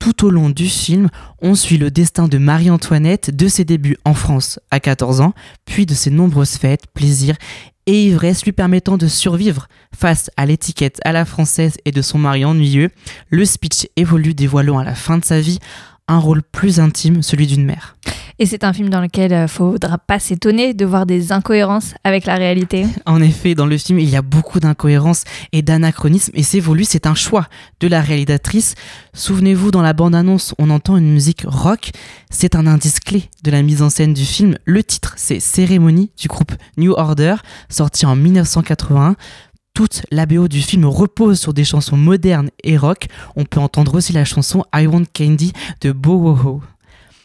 Tout 0.00 0.24
au 0.24 0.30
long 0.30 0.48
du 0.48 0.66
film, 0.66 1.10
on 1.42 1.54
suit 1.54 1.76
le 1.76 1.90
destin 1.90 2.26
de 2.26 2.38
Marie-Antoinette, 2.38 3.36
de 3.36 3.48
ses 3.48 3.66
débuts 3.66 3.98
en 4.06 4.14
France 4.14 4.58
à 4.70 4.80
14 4.80 5.20
ans, 5.20 5.34
puis 5.66 5.84
de 5.84 5.92
ses 5.92 6.10
nombreuses 6.10 6.56
fêtes, 6.56 6.86
plaisirs 6.94 7.36
et 7.84 8.06
ivresses 8.06 8.44
lui 8.44 8.52
permettant 8.52 8.96
de 8.96 9.06
survivre 9.06 9.68
face 9.94 10.30
à 10.38 10.46
l'étiquette 10.46 11.00
à 11.04 11.12
la 11.12 11.26
française 11.26 11.76
et 11.84 11.92
de 11.92 12.00
son 12.00 12.16
mari 12.16 12.46
ennuyeux. 12.46 12.88
Le 13.28 13.44
speech 13.44 13.88
évolue 13.96 14.32
dévoilant 14.32 14.78
à 14.78 14.84
la 14.84 14.94
fin 14.94 15.18
de 15.18 15.24
sa 15.24 15.38
vie 15.38 15.58
un 16.08 16.18
rôle 16.18 16.42
plus 16.42 16.80
intime, 16.80 17.22
celui 17.22 17.46
d'une 17.46 17.66
mère. 17.66 17.96
Et 18.42 18.46
c'est 18.46 18.64
un 18.64 18.72
film 18.72 18.88
dans 18.88 19.02
lequel 19.02 19.32
il 19.32 19.38
ne 19.38 19.46
faudra 19.46 19.98
pas 19.98 20.18
s'étonner 20.18 20.72
de 20.72 20.86
voir 20.86 21.04
des 21.04 21.30
incohérences 21.30 21.92
avec 22.04 22.24
la 22.24 22.36
réalité. 22.36 22.86
En 23.04 23.20
effet, 23.20 23.54
dans 23.54 23.66
le 23.66 23.76
film, 23.76 23.98
il 23.98 24.08
y 24.08 24.16
a 24.16 24.22
beaucoup 24.22 24.60
d'incohérences 24.60 25.24
et 25.52 25.60
d'anachronismes 25.60 26.32
et 26.34 26.42
c'est 26.42 26.58
voulu, 26.58 26.84
c'est 26.84 27.06
un 27.06 27.14
choix 27.14 27.48
de 27.80 27.86
la 27.86 28.00
réalisatrice. 28.00 28.76
Souvenez-vous, 29.12 29.70
dans 29.70 29.82
la 29.82 29.92
bande-annonce, 29.92 30.54
on 30.58 30.70
entend 30.70 30.96
une 30.96 31.12
musique 31.12 31.44
rock. 31.46 31.90
C'est 32.30 32.54
un 32.54 32.66
indice 32.66 32.98
clé 32.98 33.24
de 33.44 33.50
la 33.50 33.60
mise 33.60 33.82
en 33.82 33.90
scène 33.90 34.14
du 34.14 34.24
film. 34.24 34.56
Le 34.64 34.82
titre, 34.82 35.12
c'est 35.18 35.38
Cérémonie 35.38 36.10
du 36.18 36.26
groupe 36.26 36.52
New 36.78 36.92
Order, 36.92 37.34
sorti 37.68 38.06
en 38.06 38.16
1981 38.16 39.16
toute 39.74 40.02
la 40.10 40.26
BO 40.26 40.48
du 40.48 40.62
film 40.62 40.86
repose 40.86 41.38
sur 41.38 41.54
des 41.54 41.64
chansons 41.64 41.96
modernes 41.96 42.50
et 42.64 42.76
rock. 42.76 43.06
On 43.36 43.44
peut 43.44 43.60
entendre 43.60 43.94
aussi 43.94 44.12
la 44.12 44.24
chanson 44.24 44.64
I 44.74 44.86
Want 44.86 45.04
Candy 45.14 45.52
de 45.82 45.92
Bowoho. 45.92 46.60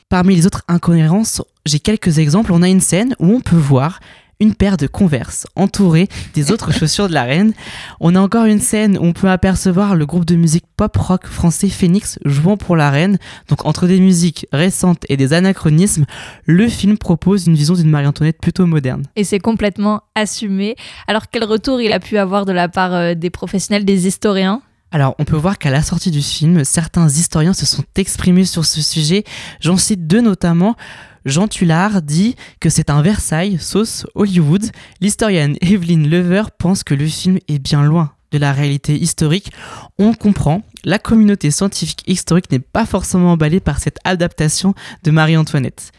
Parmi 0.10 0.36
les 0.36 0.46
autres 0.46 0.62
incohérences, 0.68 1.42
j'ai 1.66 1.80
quelques 1.80 2.20
exemples. 2.20 2.54
On 2.54 2.62
a 2.62 2.70
une 2.70 2.80
scène 2.80 3.16
où 3.20 3.26
on 3.26 3.42
peut 3.42 3.56
voir 3.56 4.00
une 4.40 4.54
paire 4.54 4.78
de 4.78 4.86
Converse 4.86 5.48
entourée 5.56 6.08
des 6.36 6.52
autres 6.52 6.72
chaussures 6.78 7.08
de 7.08 7.14
la 7.14 7.24
reine. 7.24 7.54
On 8.00 8.14
a 8.14 8.20
encore 8.20 8.46
une 8.46 8.60
scène 8.60 9.00
où 9.00 9.04
on 9.04 9.14
peut 9.14 9.32
apercevoir 9.32 9.96
le 9.96 10.06
groupe 10.06 10.26
de 10.26 10.36
musique 10.36 10.66
pop 10.78 10.96
rock 10.96 11.26
français 11.26 11.70
Phoenix 11.70 12.20
jouant 12.24 12.56
pour 12.56 12.76
la 12.76 12.92
reine. 12.92 13.18
Donc 13.50 13.66
entre 13.66 13.88
des 13.88 14.00
musiques 14.00 14.46
récentes 14.54 15.06
et 15.10 15.18
des 15.18 15.34
anachronismes, 15.34 16.06
le 16.46 16.68
film 16.68 17.00
propose 17.00 17.48
une 17.48 17.56
vision 17.56 17.74
d'une 17.74 17.90
Marie-Antoinette 17.90 18.40
plutôt 18.40 18.68
moderne. 18.68 19.06
Et 19.16 19.24
c'est 19.24 19.40
complètement 19.40 20.04
assumé. 20.14 20.76
Alors 21.08 21.32
quel 21.32 21.46
retour 21.46 21.82
il 21.82 21.92
a 21.94 22.00
pu 22.00 22.20
avoir 22.20 22.46
de 22.46 22.52
la 22.52 22.70
part 22.70 22.94
euh, 22.94 23.16
des 23.16 23.32
professionnels, 23.32 23.86
des 23.86 24.06
historiens? 24.06 24.62
Alors, 24.96 25.14
on 25.20 25.26
peut 25.26 25.36
voir 25.36 25.58
qu'à 25.58 25.72
la 25.72 25.82
sortie 25.82 26.10
du 26.10 26.22
film, 26.22 26.64
certains 26.64 27.10
historiens 27.10 27.52
se 27.52 27.66
sont 27.66 27.84
exprimés 27.98 28.46
sur 28.46 28.64
ce 28.64 28.82
sujet. 28.82 29.26
J'en 29.60 29.76
cite 29.76 30.08
deux 30.08 30.22
notamment. 30.22 30.78
Jean 31.26 31.50
Tullard 31.50 32.02
dit 32.02 32.38
que 32.62 32.70
c'est 32.70 32.90
un 32.90 33.02
Versailles 33.02 33.58
sauce 33.60 34.06
Hollywood. 34.16 34.64
L'historienne 35.02 35.58
Evelyn 35.60 36.08
Lever 36.08 36.44
pense 36.58 36.86
que 36.86 36.94
le 36.94 37.08
film 37.08 37.40
est 37.50 37.60
bien 37.60 37.84
loin 37.84 38.14
de 38.32 38.38
la 38.38 38.54
réalité 38.54 38.96
historique. 38.96 39.52
On 40.00 40.14
comprend, 40.14 40.62
la 40.86 40.98
communauté 40.98 41.52
scientifique 41.52 42.04
historique 42.08 42.50
n'est 42.50 42.60
pas 42.60 42.86
forcément 42.86 43.34
emballée 43.34 43.60
par 43.60 43.80
cette 43.80 43.98
adaptation 44.06 44.76
de 45.04 45.12
Marie-Antoinette. 45.12 45.92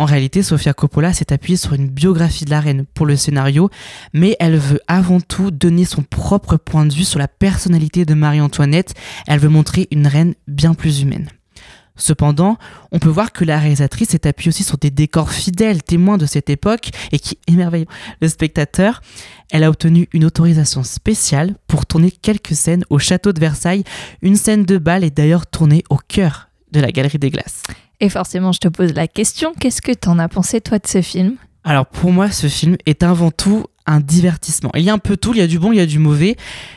En 0.00 0.06
réalité, 0.06 0.42
Sofia 0.42 0.72
Coppola 0.72 1.12
s'est 1.12 1.30
appuyée 1.30 1.58
sur 1.58 1.74
une 1.74 1.86
biographie 1.86 2.46
de 2.46 2.50
la 2.50 2.62
reine 2.62 2.86
pour 2.94 3.04
le 3.04 3.16
scénario, 3.16 3.68
mais 4.14 4.34
elle 4.40 4.56
veut 4.56 4.80
avant 4.88 5.20
tout 5.20 5.50
donner 5.50 5.84
son 5.84 6.00
propre 6.02 6.56
point 6.56 6.86
de 6.86 6.94
vue 6.94 7.04
sur 7.04 7.18
la 7.18 7.28
personnalité 7.28 8.06
de 8.06 8.14
Marie-Antoinette. 8.14 8.94
Elle 9.26 9.40
veut 9.40 9.50
montrer 9.50 9.88
une 9.90 10.06
reine 10.06 10.32
bien 10.48 10.72
plus 10.72 11.02
humaine. 11.02 11.28
Cependant, 11.96 12.56
on 12.92 12.98
peut 12.98 13.10
voir 13.10 13.30
que 13.30 13.44
la 13.44 13.58
réalisatrice 13.58 14.08
s'est 14.08 14.26
appuyée 14.26 14.48
aussi 14.48 14.64
sur 14.64 14.78
des 14.78 14.90
décors 14.90 15.32
fidèles, 15.32 15.82
témoins 15.82 16.16
de 16.16 16.24
cette 16.24 16.48
époque, 16.48 16.92
et 17.12 17.18
qui 17.18 17.36
émerveillent 17.46 17.84
le 18.22 18.28
spectateur. 18.28 19.02
Elle 19.50 19.64
a 19.64 19.68
obtenu 19.68 20.08
une 20.14 20.24
autorisation 20.24 20.82
spéciale 20.82 21.56
pour 21.66 21.84
tourner 21.84 22.10
quelques 22.10 22.54
scènes 22.54 22.84
au 22.88 22.98
château 22.98 23.34
de 23.34 23.40
Versailles. 23.40 23.84
Une 24.22 24.36
scène 24.36 24.64
de 24.64 24.78
bal 24.78 25.04
est 25.04 25.14
d'ailleurs 25.14 25.46
tournée 25.46 25.84
au 25.90 25.98
cœur 25.98 26.48
de 26.72 26.80
la 26.80 26.90
Galerie 26.90 27.18
des 27.18 27.28
Glaces. 27.28 27.64
Et 28.00 28.08
forcément, 28.08 28.52
je 28.52 28.58
te 28.58 28.68
pose 28.68 28.94
la 28.94 29.06
question, 29.06 29.52
qu'est-ce 29.58 29.82
que 29.82 29.92
t'en 29.92 30.18
as 30.18 30.28
pensé 30.28 30.60
toi 30.60 30.78
de 30.78 30.86
ce 30.86 31.02
film? 31.02 31.36
Alors 31.64 31.86
pour 31.86 32.10
moi, 32.10 32.30
ce 32.30 32.46
film 32.46 32.76
est 32.86 33.02
avant 33.02 33.30
tout 33.30 33.66
un 33.86 34.00
divertissement. 34.00 34.70
Il 34.74 34.82
y 34.82 34.90
a 34.90 34.94
un 34.94 34.98
peu 34.98 35.16
tout, 35.16 35.34
il 35.34 35.38
y 35.38 35.42
a 35.42 35.46
du 35.46 35.58
bon, 35.58 35.72
il 35.72 35.76
y 35.76 35.80
a 35.80 35.86
du 35.86 35.98
mauvais. 35.98 36.36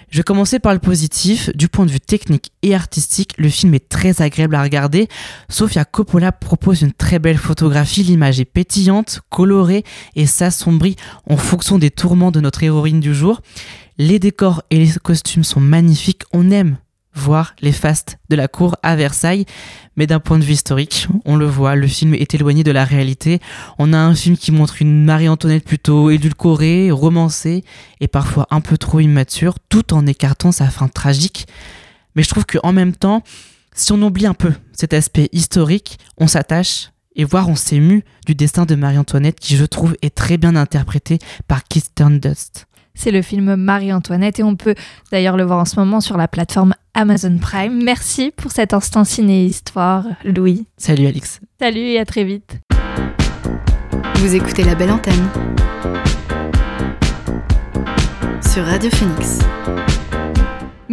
Je 0.09 0.17
vais 0.17 0.24
commencer 0.24 0.59
par 0.59 0.74
le 0.74 0.80
positif. 0.80 1.49
Du 1.55 1.69
point 1.69 1.86
de 1.86 1.91
vue 1.91 1.99
technique 1.99 2.51
et 2.63 2.76
artistique, 2.76 3.34
le 3.38 3.49
film 3.49 3.74
est 3.74 3.88
très 3.88 4.21
agréable 4.21 4.55
à 4.55 4.63
regarder. 4.63 5.07
Sofia 5.47 5.86
Coppola 5.86 6.32
propose 6.32 6.82
une 6.82 6.91
très 6.91 7.19
belle 7.19 7.38
photographie. 7.38 8.03
L'image 8.03 8.39
est 8.39 8.45
pétillante, 8.45 9.21
colorée 9.30 9.84
et 10.15 10.26
s'assombrit 10.26 10.95
en 11.30 11.38
fonction 11.38 11.78
des 11.78 11.91
tourments 11.91 12.32
de 12.32 12.41
notre 12.41 12.63
héroïne 12.63 12.99
du 12.99 13.13
jour. 13.13 13.41
Les 13.97 14.19
décors 14.19 14.63
et 14.71 14.78
les 14.78 14.91
costumes 15.01 15.43
sont 15.43 15.61
magnifiques. 15.61 16.24
On 16.34 16.51
aime 16.51 16.78
voir 17.16 17.55
les 17.61 17.72
fastes 17.72 18.18
de 18.30 18.36
la 18.36 18.47
cour 18.47 18.76
à 18.84 18.95
Versailles. 18.95 19.45
Mais 19.95 20.07
d'un 20.07 20.20
point 20.20 20.39
de 20.39 20.43
vue 20.43 20.53
historique, 20.53 21.07
on 21.26 21.36
le 21.36 21.45
voit, 21.45 21.76
le 21.76 21.88
film 21.88 22.16
est 22.16 22.34
éloigné 22.34 22.64
de 22.64 22.72
la 22.72 22.84
réalité. 22.84 23.39
On 23.78 23.93
a 23.93 23.97
un 23.97 24.16
film 24.16 24.38
qui 24.38 24.51
montre 24.51 24.82
une 24.82 25.05
Marie-Antoinette 25.05 25.66
plutôt 25.66 26.09
édulcorée, 26.09 26.91
romancée 26.91 27.64
et 27.99 28.07
parfois 28.07 28.47
un 28.49 28.61
peu 28.61 28.78
trop 28.78 28.99
immature, 28.99 29.55
tout 29.70 29.93
en 29.93 30.07
écartant 30.07 30.51
sa 30.51 30.68
fin 30.70 30.88
tragique. 30.88 31.47
Mais 32.16 32.24
je 32.24 32.30
trouve 32.30 32.45
qu'en 32.45 32.74
même 32.74 32.95
temps, 32.95 33.24
si 33.76 33.91
on 33.91 34.01
oublie 34.01 34.26
un 34.26 34.34
peu 34.34 34.53
cet 34.72 34.93
aspect 34.93 35.30
historique, 35.32 35.99
on 36.18 36.28
s'attache 36.28 36.91
et 37.16 37.24
voire 37.24 37.49
on 37.49 37.55
s'émue 37.55 38.03
du 38.26 38.36
destin 38.36 38.66
de 38.66 38.76
Marie-Antoinette 38.76 39.39
qui 39.39 39.55
je 39.55 39.66
trouve 39.66 39.95
est 40.01 40.16
très 40.16 40.38
bien 40.38 40.55
interprété 40.55 41.20
par 41.47 41.64
Kirsten 41.64 42.20
Dust. 42.20 42.68
C'est 42.96 43.12
le 43.12 43.22
film 43.22 43.56
Marie-Antoinette 43.56 44.39
et 44.39 44.44
on 44.44 44.56
peut 44.56 44.76
d'ailleurs 45.12 45.36
le 45.38 45.44
voir 45.44 45.60
en 45.60 45.66
ce 45.66 45.80
moment 45.80 46.00
sur 46.00 46.16
la 46.18 46.28
plateforme 46.28 46.74
Amazon 46.94 47.38
Prime. 47.39 47.84
Merci 47.84 48.32
pour 48.36 48.52
cet 48.52 48.74
instant 48.74 49.04
ciné-histoire, 49.04 50.06
Louis. 50.24 50.66
Salut 50.78 51.08
Alix. 51.08 51.39
Salut 51.60 51.80
et 51.80 52.00
à 52.00 52.06
très 52.06 52.24
vite. 52.24 52.60
Vous 54.18 54.36
écoutez 54.36 54.64
La 54.64 54.76
Belle 54.76 54.91
Antenne 54.91 55.28
sur 58.54 58.64
Radio 58.66 58.89
Phoenix. 58.91 59.39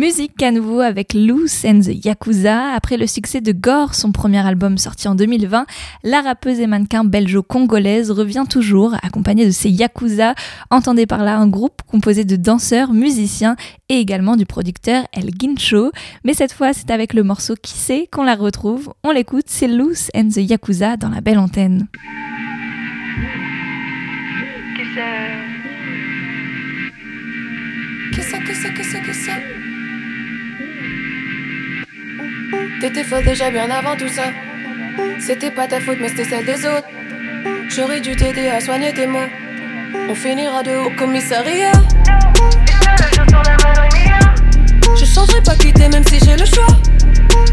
Musique 0.00 0.42
à 0.42 0.50
nouveau 0.50 0.80
avec 0.80 1.12
Loose 1.12 1.66
and 1.66 1.80
the 1.80 2.06
Yakuza. 2.06 2.72
Après 2.72 2.96
le 2.96 3.06
succès 3.06 3.42
de 3.42 3.52
Gore, 3.52 3.94
son 3.94 4.12
premier 4.12 4.38
album 4.38 4.78
sorti 4.78 5.08
en 5.08 5.14
2020, 5.14 5.66
la 6.04 6.22
rappeuse 6.22 6.58
et 6.58 6.66
mannequin 6.66 7.04
belgeo-congolaise 7.04 8.10
revient 8.10 8.46
toujours 8.48 8.94
accompagnée 9.02 9.44
de 9.44 9.50
ses 9.50 9.68
Yakuza. 9.68 10.34
Entendez 10.70 11.04
par 11.04 11.22
là 11.22 11.36
un 11.36 11.48
groupe 11.48 11.82
composé 11.86 12.24
de 12.24 12.36
danseurs, 12.36 12.94
musiciens 12.94 13.56
et 13.90 13.98
également 13.98 14.36
du 14.36 14.46
producteur 14.46 15.04
El 15.12 15.32
Gincho. 15.38 15.92
Mais 16.24 16.32
cette 16.32 16.54
fois, 16.54 16.72
c'est 16.72 16.90
avec 16.90 17.12
le 17.12 17.22
morceau 17.22 17.54
Qui 17.60 17.76
sait 17.76 18.08
qu'on 18.10 18.22
la 18.22 18.36
retrouve. 18.36 18.94
On 19.04 19.10
l'écoute, 19.10 19.48
c'est 19.48 19.68
Loose 19.68 20.08
and 20.16 20.30
the 20.30 20.38
Yakuza 20.38 20.96
dans 20.96 21.10
la 21.10 21.20
belle 21.20 21.38
antenne. 21.38 21.88
T'étais 32.80 33.04
folle 33.04 33.24
déjà 33.24 33.50
bien 33.50 33.68
avant 33.70 33.94
tout 33.94 34.08
ça. 34.08 34.22
C'était 35.18 35.50
pas 35.50 35.66
ta 35.66 35.80
faute, 35.80 35.98
mais 36.00 36.08
c'était 36.08 36.24
celle 36.24 36.46
des 36.46 36.64
autres. 36.64 36.88
J'aurais 37.68 38.00
dû 38.00 38.16
t'aider 38.16 38.48
à 38.48 38.58
soigner 38.58 38.90
tes 38.94 39.06
mots. 39.06 39.28
On 40.08 40.14
finira 40.14 40.62
de 40.62 40.70
haut 40.70 40.86
au 40.86 40.90
commissariat. 40.98 41.72
Je 44.98 45.04
changerai 45.04 45.42
pas 45.42 45.56
quitter 45.56 45.90
même 45.90 46.04
si 46.08 46.20
j'ai 46.20 46.38
le 46.38 46.46
choix. 46.46 46.74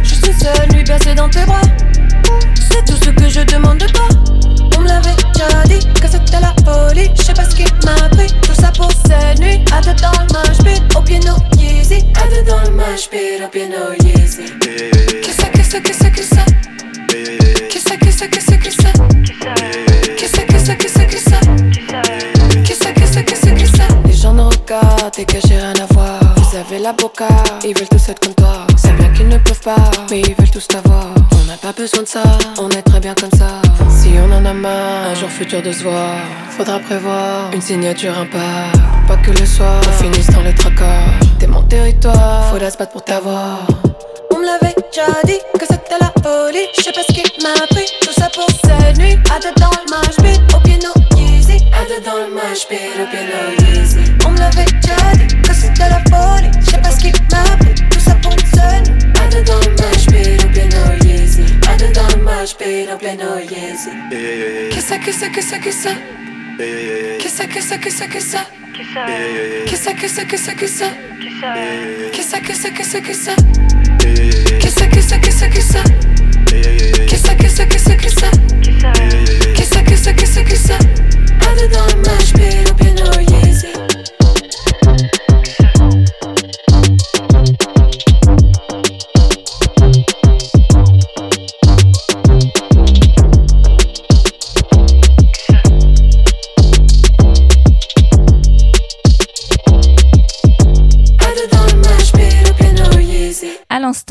Juste 0.02 0.26
une 0.28 0.40
seule 0.40 0.70
nuit 0.72 0.86
bercée 0.86 1.14
dans 1.14 1.30
tes 1.30 1.44
bras. 1.44 1.62
C'est 2.56 2.86
tout 2.86 2.96
ce 2.96 3.10
que 3.10 3.28
je 3.28 3.42
demande 3.42 3.80
de 3.80 3.88
toi. 3.88 4.08
On 4.78 4.80
me 4.80 4.88
l'avait 4.88 5.16
déjà 5.34 5.64
dit 5.66 5.86
que 6.00 6.08
c'était 6.08 6.40
la 6.40 6.56
folie. 6.64 7.12
Je 7.18 7.22
sais 7.24 7.34
pas 7.34 7.44
ce 7.44 7.54
qui 7.54 7.66
m'a 7.86 8.08
pris. 8.10 8.34
Tout 8.44 8.56
ça 8.56 8.72
pour 8.72 8.92
cette 9.06 9.40
nuit. 9.42 9.60
À 9.74 9.82
deux 9.82 9.94
dans 10.02 10.64
pit, 10.64 10.82
au 10.96 11.02
piano 11.02 11.34
Yeezy. 11.58 11.77
Qui 15.22 15.32
ça, 15.32 15.48
qui 15.50 15.64
ça, 15.64 15.80
qui 15.80 15.94
ça? 16.24 16.44
Qui 17.70 17.80
ça, 17.80 17.96
qui 17.96 18.12
ça, 18.12 18.28
qui 18.28 18.42
ça, 18.42 18.58
qui 18.58 18.72
ça? 18.72 18.92
Qui 20.18 20.28
ça, 20.28 20.44
qui 22.92 23.08
ça, 23.08 23.24
qui 23.24 23.36
ça, 23.36 23.52
qui 23.52 23.68
ça? 23.68 23.88
Les 24.06 24.14
gens 24.14 24.34
nous 24.34 24.50
regardent 24.50 25.18
et 25.18 25.26
que 25.26 25.38
j'ai 25.48 25.56
rien 25.56 25.74
à 25.82 25.94
voir. 25.94 26.27
Avez 26.58 26.80
la 26.80 26.92
boca, 26.92 27.28
ils 27.64 27.78
veulent 27.78 27.88
tous 27.88 28.10
être 28.10 28.20
comme 28.20 28.34
toi. 28.34 28.66
C'est 28.78 28.92
bien 28.98 29.14
qu'ils 29.14 29.28
ne 29.28 29.38
peuvent 29.38 29.62
pas, 29.62 29.76
mais 30.10 30.22
ils 30.22 30.34
veulent 30.34 30.50
tous 30.50 30.68
t'avoir. 30.68 31.06
On 31.34 31.46
n'a 31.46 31.56
pas 31.56 31.72
besoin 31.72 32.02
de 32.02 32.08
ça, 32.08 32.24
on 32.60 32.68
est 32.72 32.82
très 32.82 33.00
bien 33.00 33.14
comme 33.14 33.30
ça. 33.38 33.62
Si 33.92 34.10
on 34.18 34.36
en 34.36 34.44
a 34.44 34.54
marre, 34.54 35.06
un 35.12 35.14
jour 35.14 35.30
futur 35.30 35.62
de 35.62 35.72
se 35.72 35.84
voir, 35.84 36.16
faudra 36.50 36.80
prévoir 36.80 37.54
une 37.54 37.62
signature 37.62 38.18
impar. 38.18 38.72
Pas 39.08 39.18
que 39.18 39.30
le 39.40 39.46
soir, 39.46 39.80
on 39.88 40.04
finisse 40.04 40.32
dans 40.32 40.42
les 40.42 40.56
tracas. 40.56 41.06
T'es 41.38 41.46
mon 41.46 41.62
territoire, 41.62 42.50
faudra 42.50 42.72
se 42.72 42.78
battre 42.78 42.94
pour 42.94 43.04
t'avoir. 43.04 43.60
On 44.32 44.40
me 44.40 44.46
l'avait 44.46 44.74
déjà 44.92 45.06
dit 45.26 45.40
que 45.60 45.66
c'était 45.66 46.00
la 46.02 46.12
folie. 46.24 46.68
Je 46.76 46.82
sais 46.82 46.92
pas 46.92 47.02
ce 47.08 47.14
qui 47.14 47.24
m'a 47.44 47.68
pris, 47.68 47.86
tout 48.02 48.14
ça 48.20 48.30
pour 48.34 48.48
cette 48.66 48.98
nuit. 48.98 49.16
À 49.34 49.40
deux 49.40 49.54
dans 49.62 49.70
le 49.70 50.24
pit, 50.24 50.42
au 50.56 50.60
piano. 50.62 50.97
À 51.74 51.84
dans 52.06 52.18
le 52.18 52.34
au 52.34 53.08
piano 53.10 53.40
Yeezy. 53.60 54.00
On 54.26 54.32
me 54.32 54.38
l'avait 54.38 54.66
déjà 54.66 54.96
dit 55.16 55.36
que 55.42 55.54
c'était 55.54 55.90
la 55.90 56.02
folie. 56.10 56.52
Je 56.60 56.72
sais 56.72 56.78
pas 56.78 56.92
ce 56.92 56.98
qui 56.98 57.12
m'a 57.32 57.58
pris, 57.58 57.76
tout 57.90 58.00
ça 58.00 58.16
pour. 58.22 58.34
À 58.34 59.28
deux 59.30 59.44
dans 59.44 59.60
le 59.60 59.68
au 59.74 60.50
piano 60.50 60.94
Yeezy. 61.04 61.44
À 61.70 61.76
deux 61.78 61.92
dans 61.94 62.08
le 62.08 62.24
mosh 62.24 62.56
pit, 62.58 62.90
au 62.94 62.98
piano 62.98 63.38
Yeezy. 63.40 63.90
Qui 64.72 64.82
ça, 64.82 64.98
qui 64.98 65.14
ça, 65.14 65.30
qui 65.30 65.42
ça, 65.42 65.58
qui 65.60 65.72
ça? 65.72 65.90
Qui 67.20 67.30
ça, 67.30 67.46
qui 67.46 67.62
ça, 67.62 67.78
qui 67.78 67.92
ça, 67.92 68.08
qui 68.08 68.22
ça? 68.22 68.40
Qui 68.74 69.76
ça, 69.76 69.94
qui 69.94 70.08
ça, 70.10 70.24
qui 70.26 70.38
ça, 70.38 70.54
qui 70.54 70.68
ça? 70.68 70.86
Qui 72.12 72.22
ça, 72.22 72.40
qui 72.40 72.56
ça, 72.56 72.70
qui 72.70 72.84
ça, 72.84 73.00
qui 73.00 73.14
ça? 73.14 73.34
Qui 74.60 74.70
ça, 74.70 74.86
qui 74.88 75.02
ça, 75.02 75.18
qui 75.18 75.32
ça, 75.32 75.48
qui 75.48 75.62
ça? 75.62 75.84
Qui 77.08 77.18
ça, 77.18 77.36
qui 77.36 77.50
ça, 77.50 77.66
qui 77.66 77.80
ça, 77.80 77.96
qui 77.96 78.10
ça? 78.10 78.32
Qui 79.88 79.96
ça, 79.96 80.14
qui 80.14 80.28
ça, 80.28 80.44
qui 80.44 80.56
ça, 80.56 80.58
qui 80.58 80.58
ça? 80.58 80.78
À 81.42 81.58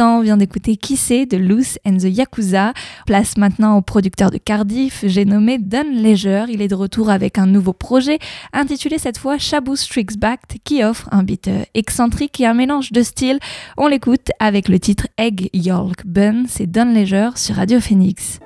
on 0.01 0.21
vient 0.21 0.37
d'écouter 0.37 0.77
Qui 0.77 0.97
c'est 0.97 1.27
de 1.27 1.37
Loose 1.37 1.79
and 1.87 1.99
the 1.99 2.05
Yakuza. 2.05 2.73
Place 3.07 3.37
maintenant 3.37 3.79
au 3.79 3.83
producteur 3.83 4.31
de 4.31 4.39
Cardiff, 4.39 5.05
j'ai 5.07 5.25
nommé 5.25 5.59
Don 5.59 5.85
Leisure. 5.93 6.47
Il 6.49 6.63
est 6.63 6.69
de 6.69 6.75
retour 6.75 7.11
avec 7.11 7.39
un 7.39 7.47
nouveau 7.47 7.73
projet 7.73 8.19
intitulé 8.53 8.99
cette 8.99 9.19
fois 9.19 9.39
Shabu 9.39 9.77
Strikes 9.77 10.19
Back 10.19 10.41
qui 10.65 10.83
offre 10.85 11.09
un 11.13 11.23
beat 11.23 11.49
euh, 11.49 11.63
excentrique 11.75 12.41
et 12.41 12.47
un 12.47 12.55
mélange 12.55 12.93
de 12.93 13.03
styles. 13.03 13.39
On 13.77 13.87
l'écoute 13.87 14.31
avec 14.39 14.69
le 14.69 14.79
titre 14.79 15.07
Egg 15.19 15.51
Yolk 15.53 16.05
Bun. 16.05 16.45
C'est 16.49 16.67
Don 16.67 16.93
Leisure 16.93 17.39
sur 17.39 17.57
Radio 17.57 17.81
Phoenix. 17.81 18.41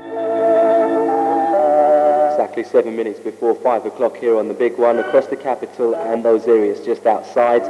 Exactly 2.33 2.65
seven 2.65 2.97
minutes 2.97 3.23
before 3.23 3.55
five 3.63 3.85
o'clock 3.87 4.17
here 4.21 4.37
on 4.37 4.49
the 4.49 4.59
big 4.59 4.79
one 4.79 4.99
across 4.99 5.27
the 5.29 5.37
capital 5.37 5.95
and 5.95 6.23
those 6.23 6.49
areas 6.49 6.81
just 6.85 7.07
outside. 7.07 7.63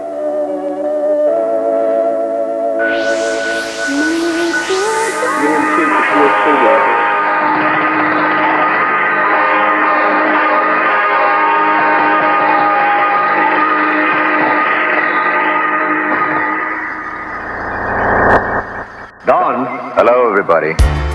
Don. 19.26 19.92
Hello, 19.96 20.30
everybody. 20.30 21.09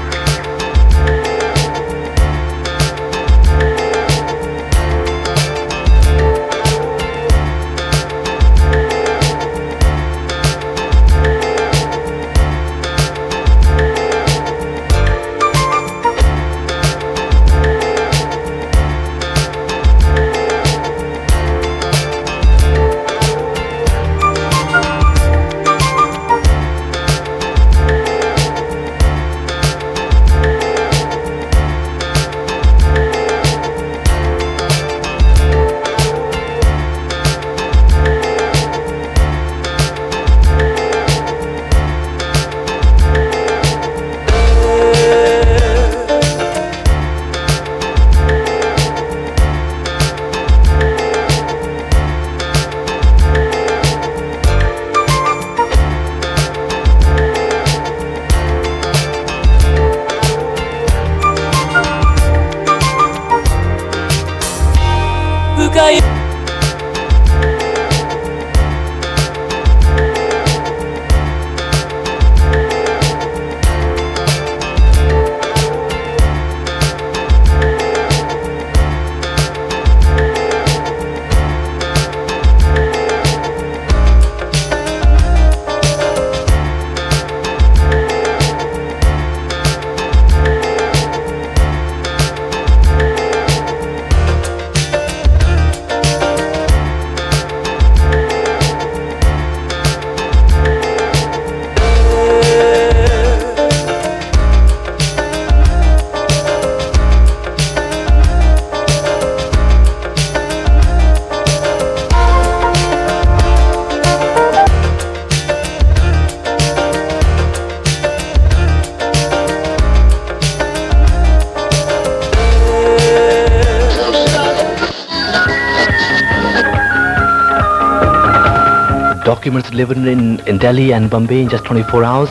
In 129.92 130.58
Delhi 130.58 130.94
and 130.94 131.10
Bombay 131.10 131.44
in 131.44 131.50
just 131.50 131.66
24 131.66 132.04
hours. 132.04 132.30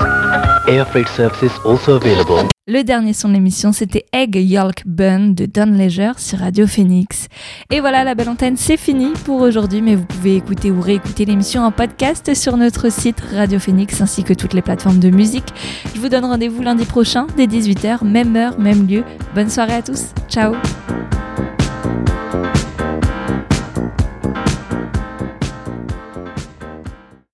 Air 0.67 0.87
freight 0.87 1.09
services 1.09 1.53
also 1.65 1.97
available. 1.97 2.49
Le 2.67 2.83
dernier 2.83 3.13
son 3.13 3.29
de 3.29 3.35
l'émission, 3.35 3.73
c'était 3.73 4.07
Egg 4.15 4.37
Yolk 4.37 4.85
Bun 4.87 5.35
de 5.35 5.45
Don 5.45 5.67
Leisure 5.67 6.19
sur 6.19 6.39
Radio 6.39 6.67
Phoenix. 6.67 7.29
Et 7.71 7.81
voilà, 7.81 8.05
la 8.05 8.15
belle 8.15 8.31
antenne, 8.31 8.57
c'est 8.57 8.79
fini 8.79 9.13
pour 9.27 9.43
aujourd'hui, 9.43 9.83
mais 9.83 9.95
vous 9.95 10.07
pouvez 10.07 10.37
écouter 10.37 10.71
ou 10.71 10.81
réécouter 10.81 11.27
l'émission 11.27 11.63
en 11.63 11.71
podcast 11.71 12.35
sur 12.35 12.57
notre 12.57 12.91
site 12.91 13.21
Radio 13.35 13.59
Phoenix 13.59 14.01
ainsi 14.01 14.25
que 14.25 14.33
toutes 14.33 14.55
les 14.55 14.63
plateformes 14.63 14.99
de 14.99 15.11
musique. 15.11 15.53
Je 15.95 16.01
vous 16.01 16.09
donne 16.09 16.25
rendez-vous 16.25 16.63
lundi 16.63 16.87
prochain 16.87 17.27
dès 17.37 17.47
18h, 17.47 18.03
même 18.03 18.35
heure, 18.35 18.59
même 18.59 18.87
lieu. 18.87 19.05
Bonne 19.35 19.51
soirée 19.51 19.75
à 19.75 19.83
tous. 19.83 20.15
Ciao 20.31 20.55